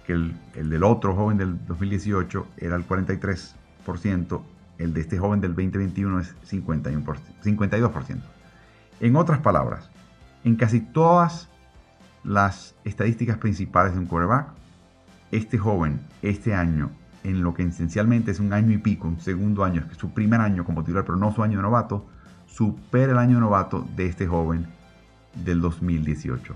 que 0.07 0.15
el, 0.15 0.35
del 0.55 0.83
otro 0.85 1.15
joven 1.15 1.37
del 1.37 1.63
2018 1.67 2.47
era 2.57 2.77
el 2.77 2.89
43%, 2.89 4.43
el 4.79 4.95
de 4.95 5.01
este 5.03 5.19
joven 5.19 5.43
del 5.43 5.51
2021 5.51 6.21
es 6.21 6.35
51%, 6.51 7.19
52%. 7.45 8.21
En 9.01 9.17
otras 9.17 9.41
palabras, 9.41 9.91
en 10.45 10.57
casi 10.57 10.81
todas 10.81 11.51
las 12.25 12.75
estadísticas 12.85 13.37
principales 13.37 13.93
de 13.93 13.99
un 13.99 14.07
quarterback, 14.07 14.49
este 15.31 15.59
joven, 15.59 16.01
este 16.23 16.55
año, 16.55 16.91
en 17.25 17.43
lo 17.43 17.55
que 17.55 17.63
esencialmente 17.63 18.31
es 18.31 18.41
un 18.41 18.53
año 18.53 18.73
y 18.73 18.79
pico, 18.79 19.09
un 19.09 19.21
segundo 19.21 19.65
año, 19.65 19.85
es 19.91 19.99
su 19.99 20.13
primer 20.13 20.41
año 20.41 20.65
como 20.65 20.83
titular, 20.83 21.05
pero 21.05 21.19
no 21.19 21.33
su 21.33 21.43
año 21.43 21.59
de 21.59 21.63
novato, 21.63 22.07
supera 22.47 23.13
el 23.13 23.19
año 23.19 23.35
de 23.35 23.41
novato 23.41 23.87
de 23.97 24.07
este 24.07 24.27
joven 24.27 24.67
del 25.45 25.61
2018. 25.61 26.55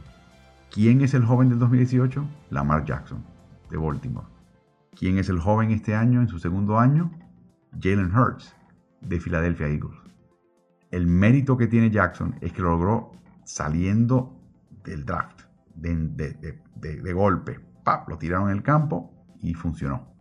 ¿Quién 0.71 1.03
es 1.03 1.15
el 1.15 1.25
joven 1.25 1.49
del 1.51 1.59
2018? 1.59 2.25
Lamar 2.51 2.85
Jackson, 2.85 3.25
de 3.71 3.77
Baltimore. 3.77 4.27
¿Quién 4.97 5.19
es 5.19 5.29
el 5.29 5.39
joven 5.39 5.71
este 5.71 5.95
año, 5.95 6.21
en 6.21 6.29
su 6.29 6.39
segundo 6.39 6.79
año? 6.79 7.11
Jalen 7.81 8.15
Hurts, 8.15 8.55
de 9.01 9.21
Philadelphia 9.21 9.69
Eagles. 9.69 9.97
El 10.91 11.07
mérito 11.07 11.57
que 11.57 11.67
tiene 11.67 11.91
Jackson 11.91 12.37
es 12.41 12.53
que 12.53 12.63
lo 12.63 12.71
logró 12.71 13.13
saliendo 13.45 14.41
del 14.85 15.05
draft, 15.05 15.43
de, 15.75 17.13
golpe. 17.13 17.61
Lo 18.09 18.19
tiraron 18.19 18.51
en 18.51 18.57
el 18.57 18.63
campo 18.63 19.13
y 19.41 19.55
funcionó. 19.55 20.14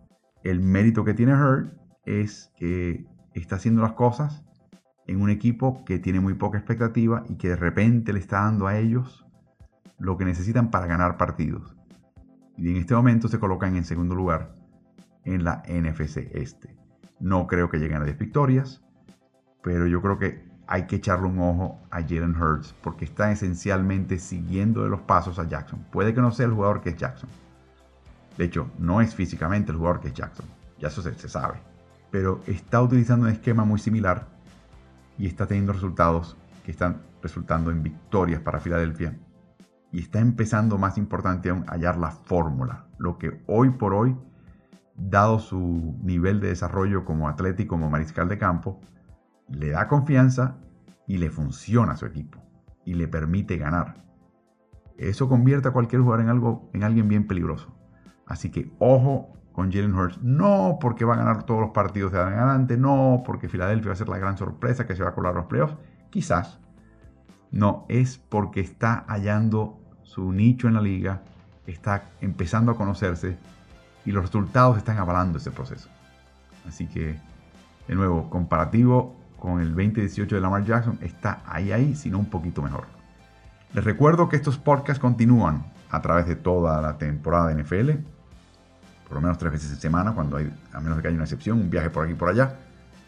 El 0.44 0.60
mérito 0.60 1.06
que 1.06 1.14
tiene 1.14 1.34
Hurts 1.34 1.74
es 2.06 2.52
que 2.58 3.06
está 3.34 3.56
haciendo 3.56 3.82
las 3.82 3.94
cosas 3.94 4.44
en 5.08 5.22
un 5.22 5.30
equipo 5.30 5.84
que 5.86 6.00
tiene 6.00 6.20
muy 6.20 6.34
poca 6.34 6.58
expectativa 6.58 7.24
y 7.28 7.36
que 7.36 7.50
de 7.50 7.56
repente 7.56 8.14
le 8.14 8.20
está 8.20 8.41
dando 8.41 8.68
a 8.68 8.78
ellos 8.78 9.26
lo 10.00 10.18
que 10.18 10.26
necesitan 10.26 10.70
para 10.70 10.88
ganar 10.88 11.18
partidos. 11.18 11.76
Y 12.58 12.70
en 12.70 12.78
este 12.78 12.94
momento 12.94 13.28
se 13.28 13.39
colocan 13.39 13.76
en 13.76 13.86
segundo 13.86 14.16
lugar 14.16 14.56
en 15.26 15.44
la 15.44 15.64
NFC 15.68 16.30
Este. 16.34 16.76
No 17.20 17.48
creo 17.48 17.70
que 17.70 17.78
lleguen 17.78 18.02
a 18.02 18.06
10 18.06 18.18
victorias, 18.18 18.84
pero 19.62 19.88
yo 19.88 20.02
creo 20.02 20.20
que 20.20 20.44
hay 20.68 20.88
que 20.88 20.98
echarle 20.98 21.28
un 21.28 21.39
ojo 21.39 21.82
a 21.89 22.02
Jalen 22.02 22.36
Hurts 22.36 22.74
porque 22.82 23.06
está 23.06 23.32
esencialmente 23.32 24.20
siguiendo 24.20 24.84
de 24.84 24.89
los 24.89 25.02
pasos 25.02 25.39
a 25.39 25.48
Jackson. 25.48 25.86
Puede 25.91 26.14
que 26.14 26.22
no 26.22 26.32
sea 26.32 26.46
el 26.46 26.54
jugador 26.54 26.82
que 26.82 26.89
es 26.89 26.98
Jackson. 26.98 27.30
De 28.38 28.46
hecho, 28.46 28.72
no 28.80 29.02
es 29.02 29.14
físicamente 29.14 29.72
el 29.72 29.78
jugador 29.78 30.02
que 30.02 30.10
es 30.10 30.14
Jackson. 30.14 30.46
Ya 30.80 30.88
eso 30.88 31.02
se, 31.02 31.30
sabe. 31.30 31.60
Pero 32.12 32.42
está 32.48 32.82
utilizando 32.82 33.26
un 33.26 33.32
esquema 33.32 33.64
muy 33.64 33.80
similar 33.80 34.28
y 35.18 35.28
está 35.28 35.46
teniendo 35.46 35.74
resultados 35.74 36.36
que 36.66 36.72
están 36.72 37.02
resultando 37.22 37.72
en 37.72 37.84
victorias 37.84 38.42
para 38.42 38.60
Filadelfia. 38.60 39.18
Y 39.92 40.00
está 40.00 40.20
empezando, 40.20 40.78
más 40.78 40.98
importante 40.98 41.50
aún, 41.50 41.66
hallar 41.68 41.98
la 41.98 42.12
fórmula. 42.12 42.88
Lo 42.98 43.18
que 43.18 43.44
hoy 43.48 43.70
por 43.70 43.94
hoy, 43.94 44.18
dado 44.96 45.40
su 45.40 45.96
nivel 46.02 46.40
de 46.40 46.50
desarrollo 46.50 47.06
como 47.06 47.30
atleta 47.30 47.62
y 47.62 47.68
como 47.68 47.90
mariscal 47.90 48.28
de 48.28 48.40
campo, 48.40 48.82
le 49.48 49.70
da 49.70 49.88
confianza 49.88 50.58
y 51.08 51.18
le 51.18 51.30
funciona 51.30 51.94
a 51.94 51.98
su 51.98 52.08
equipo. 52.08 52.40
Y 52.86 52.96
le 52.96 53.08
permite 53.08 53.58
ganar. 53.58 54.04
Eso 54.98 55.30
convierte 55.30 55.68
a 55.68 55.72
cualquier 55.72 56.02
jugador 56.02 56.22
en, 56.26 56.30
algo, 56.30 56.70
en 56.74 56.84
alguien 56.84 57.08
bien 57.08 57.28
peligroso. 57.28 57.74
Así 58.34 58.50
que 58.50 58.72
ojo 58.80 59.30
con 59.54 59.72
Jalen 59.72 59.94
Hurts. 59.94 60.22
No 60.24 60.80
porque 60.82 61.06
va 61.06 61.14
a 61.14 61.18
ganar 61.18 61.44
todos 61.44 61.62
los 61.62 61.70
partidos 61.70 62.12
de 62.12 62.20
adelante, 62.20 62.78
no 62.78 63.22
porque 63.24 63.48
Filadelfia 63.48 63.90
va 63.90 63.94
a 63.94 63.98
ser 63.98 64.10
la 64.10 64.18
gran 64.18 64.38
sorpresa 64.38 64.88
que 64.88 64.96
se 64.96 65.04
va 65.04 65.10
a 65.10 65.14
colar 65.14 65.36
los 65.36 65.46
playoffs. 65.46 65.76
Quizás. 66.10 66.60
No, 67.52 67.86
es 67.90 68.18
porque 68.18 68.60
está 68.60 69.06
hallando 69.08 69.80
su 70.02 70.32
nicho 70.32 70.68
en 70.68 70.74
la 70.74 70.82
liga, 70.82 71.22
está 71.68 72.06
empezando 72.22 72.72
a 72.72 72.76
conocerse 72.76 73.38
y 74.04 74.12
los 74.12 74.24
resultados 74.24 74.78
están 74.78 74.98
avalando 74.98 75.38
ese 75.38 75.52
proceso. 75.52 75.90
Así 76.68 76.88
que, 76.88 77.20
de 77.88 77.96
nuevo, 77.96 78.32
comparativo 78.32 79.16
con 79.38 79.62
el 79.62 79.76
2018 79.76 80.34
de 80.34 80.42
Lamar 80.42 80.66
Jackson, 80.66 80.98
está 81.02 81.44
ahí, 81.46 81.72
ahí, 81.72 81.94
sino 81.94 82.18
un 82.18 82.32
poquito 82.32 82.64
mejor. 82.64 82.86
Les 83.76 83.84
recuerdo 83.84 84.28
que 84.28 84.36
estos 84.36 84.58
podcasts 84.58 85.00
continúan 85.00 85.72
a 85.92 86.02
través 86.02 86.26
de 86.26 86.36
toda 86.36 86.82
la 86.82 86.98
temporada 86.98 87.50
de 87.50 87.62
NFL 87.62 88.12
por 89.14 89.22
lo 89.22 89.28
menos 89.28 89.38
tres 89.38 89.51
veces 89.51 89.70
en 89.70 89.78
semana, 89.78 90.14
cuando 90.14 90.38
hay, 90.38 90.51
a 90.72 90.80
menos 90.80 90.99
que 90.99 91.07
haya 91.07 91.14
una 91.14 91.26
excepción, 91.26 91.61
un 91.61 91.70
viaje 91.70 91.91
por 91.91 92.03
aquí 92.03 92.14
y 92.14 92.16
por 92.16 92.30
allá, 92.30 92.55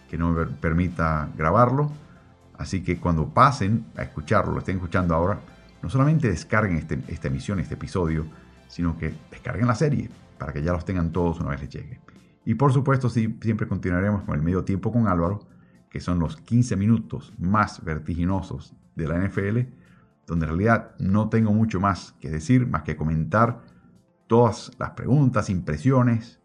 que 0.08 0.20
no 0.20 0.34
me 0.34 0.46
permita 0.46 1.30
grabarlo. 1.36 1.92
Así 2.60 2.84
que 2.84 3.00
cuando 3.00 3.28
pasen 3.30 3.88
a 3.98 4.04
escucharlo, 4.04 4.52
lo 4.52 4.60
estén 4.60 4.76
escuchando 4.76 5.16
ahora, 5.16 5.40
no 5.82 5.90
solamente 5.90 6.30
descarguen 6.30 6.78
este, 6.78 7.02
esta 7.08 7.28
emisión, 7.28 7.60
este 7.60 7.74
episodio, 7.74 8.28
sino 8.68 8.96
que 9.00 9.16
descarguen 9.32 9.66
la 9.66 9.74
serie 9.74 10.12
para 10.38 10.54
que 10.54 10.62
ya 10.62 10.74
los 10.74 10.86
tengan 10.86 11.12
todos 11.12 11.40
una 11.40 11.50
vez 11.50 11.62
les 11.62 11.70
llegue. 11.72 12.00
Y 12.46 12.54
por 12.54 12.72
supuesto, 12.72 13.10
sí, 13.10 13.40
siempre 13.42 13.68
continuaremos 13.68 14.22
con 14.26 14.36
el 14.36 14.44
medio 14.44 14.64
tiempo 14.64 14.92
con 14.92 15.08
Álvaro, 15.08 15.48
que 15.90 16.02
son 16.02 16.20
los 16.20 16.38
15 16.38 16.76
minutos 16.76 17.34
más 17.40 17.84
vertiginosos 17.84 18.76
de 18.96 19.08
la 19.08 19.18
NFL, 19.18 19.62
donde 20.28 20.46
en 20.46 20.50
realidad 20.50 20.92
no 21.00 21.30
tengo 21.30 21.52
mucho 21.52 21.80
más 21.80 22.14
que 22.20 22.30
decir, 22.30 22.68
más 22.68 22.84
que 22.84 22.96
comentar 22.96 23.74
todas 24.28 24.72
las 24.80 24.92
preguntas, 24.92 25.50
impresiones, 25.50 26.40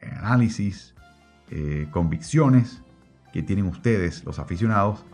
análisis, 0.00 0.94
eh, 1.50 1.88
convicciones 1.90 2.82
que 3.32 3.42
tienen 3.42 3.66
ustedes, 3.66 4.24
los 4.24 4.38
aficionados, 4.38 5.04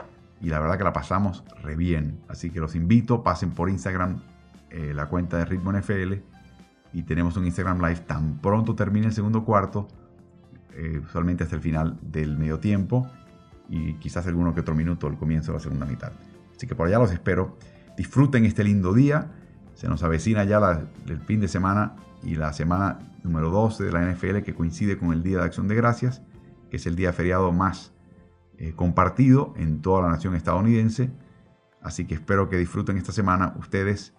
y 0.40 0.48
la 0.48 0.58
verdad 0.58 0.78
que 0.78 0.84
la 0.84 0.92
pasamos 0.92 1.44
re 1.62 1.76
bien. 1.76 2.20
Así 2.28 2.50
que 2.50 2.60
los 2.60 2.74
invito, 2.74 3.22
pasen 3.22 3.50
por 3.50 3.70
Instagram, 3.70 4.22
eh, 4.70 4.92
la 4.94 5.06
cuenta 5.06 5.38
de 5.38 5.44
Ritmo 5.44 5.72
NFL, 5.72 6.14
y 6.92 7.02
tenemos 7.04 7.36
un 7.36 7.46
Instagram 7.46 7.78
Live 7.80 8.00
tan 8.06 8.38
pronto 8.38 8.74
termine 8.74 9.06
el 9.06 9.12
segundo 9.12 9.44
cuarto, 9.44 9.88
eh, 10.74 11.00
hasta 11.04 11.56
el 11.56 11.62
final 11.62 11.98
del 12.02 12.36
medio 12.38 12.58
tiempo, 12.58 13.08
y 13.68 13.94
quizás 13.94 14.26
alguno 14.26 14.54
que 14.54 14.60
otro 14.60 14.74
minuto 14.74 15.06
al 15.06 15.16
comienzo 15.16 15.52
de 15.52 15.58
la 15.58 15.62
segunda 15.62 15.86
mitad. 15.86 16.12
Así 16.54 16.66
que 16.66 16.74
por 16.74 16.86
allá 16.86 16.98
los 16.98 17.12
espero. 17.12 17.56
Disfruten 17.96 18.44
este 18.44 18.64
lindo 18.64 18.92
día 18.92 19.30
se 19.74 19.88
nos 19.88 20.02
avecina 20.02 20.44
ya 20.44 20.86
el 21.06 21.20
fin 21.20 21.40
de 21.40 21.48
semana 21.48 21.96
y 22.22 22.36
la 22.36 22.52
semana 22.52 22.98
número 23.24 23.50
12 23.50 23.84
de 23.84 23.92
la 23.92 24.02
NFL 24.02 24.42
que 24.42 24.54
coincide 24.54 24.98
con 24.98 25.12
el 25.12 25.22
Día 25.22 25.38
de 25.38 25.44
Acción 25.44 25.68
de 25.68 25.74
Gracias, 25.74 26.22
que 26.70 26.76
es 26.76 26.86
el 26.86 26.96
día 26.96 27.12
feriado 27.12 27.52
más 27.52 27.92
eh, 28.58 28.74
compartido 28.74 29.54
en 29.56 29.82
toda 29.82 30.02
la 30.02 30.08
nación 30.08 30.34
estadounidense. 30.34 31.10
Así 31.80 32.06
que 32.06 32.14
espero 32.14 32.48
que 32.48 32.56
disfruten 32.56 32.96
esta 32.96 33.12
semana 33.12 33.54
ustedes 33.58 34.14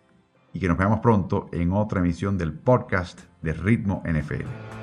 y 0.52 0.60
que 0.60 0.68
nos 0.68 0.78
veamos 0.78 1.00
pronto 1.00 1.48
en 1.52 1.72
otra 1.72 2.00
emisión 2.00 2.38
del 2.38 2.54
podcast 2.54 3.22
de 3.42 3.54
Ritmo 3.54 4.04
NFL. 4.06 4.83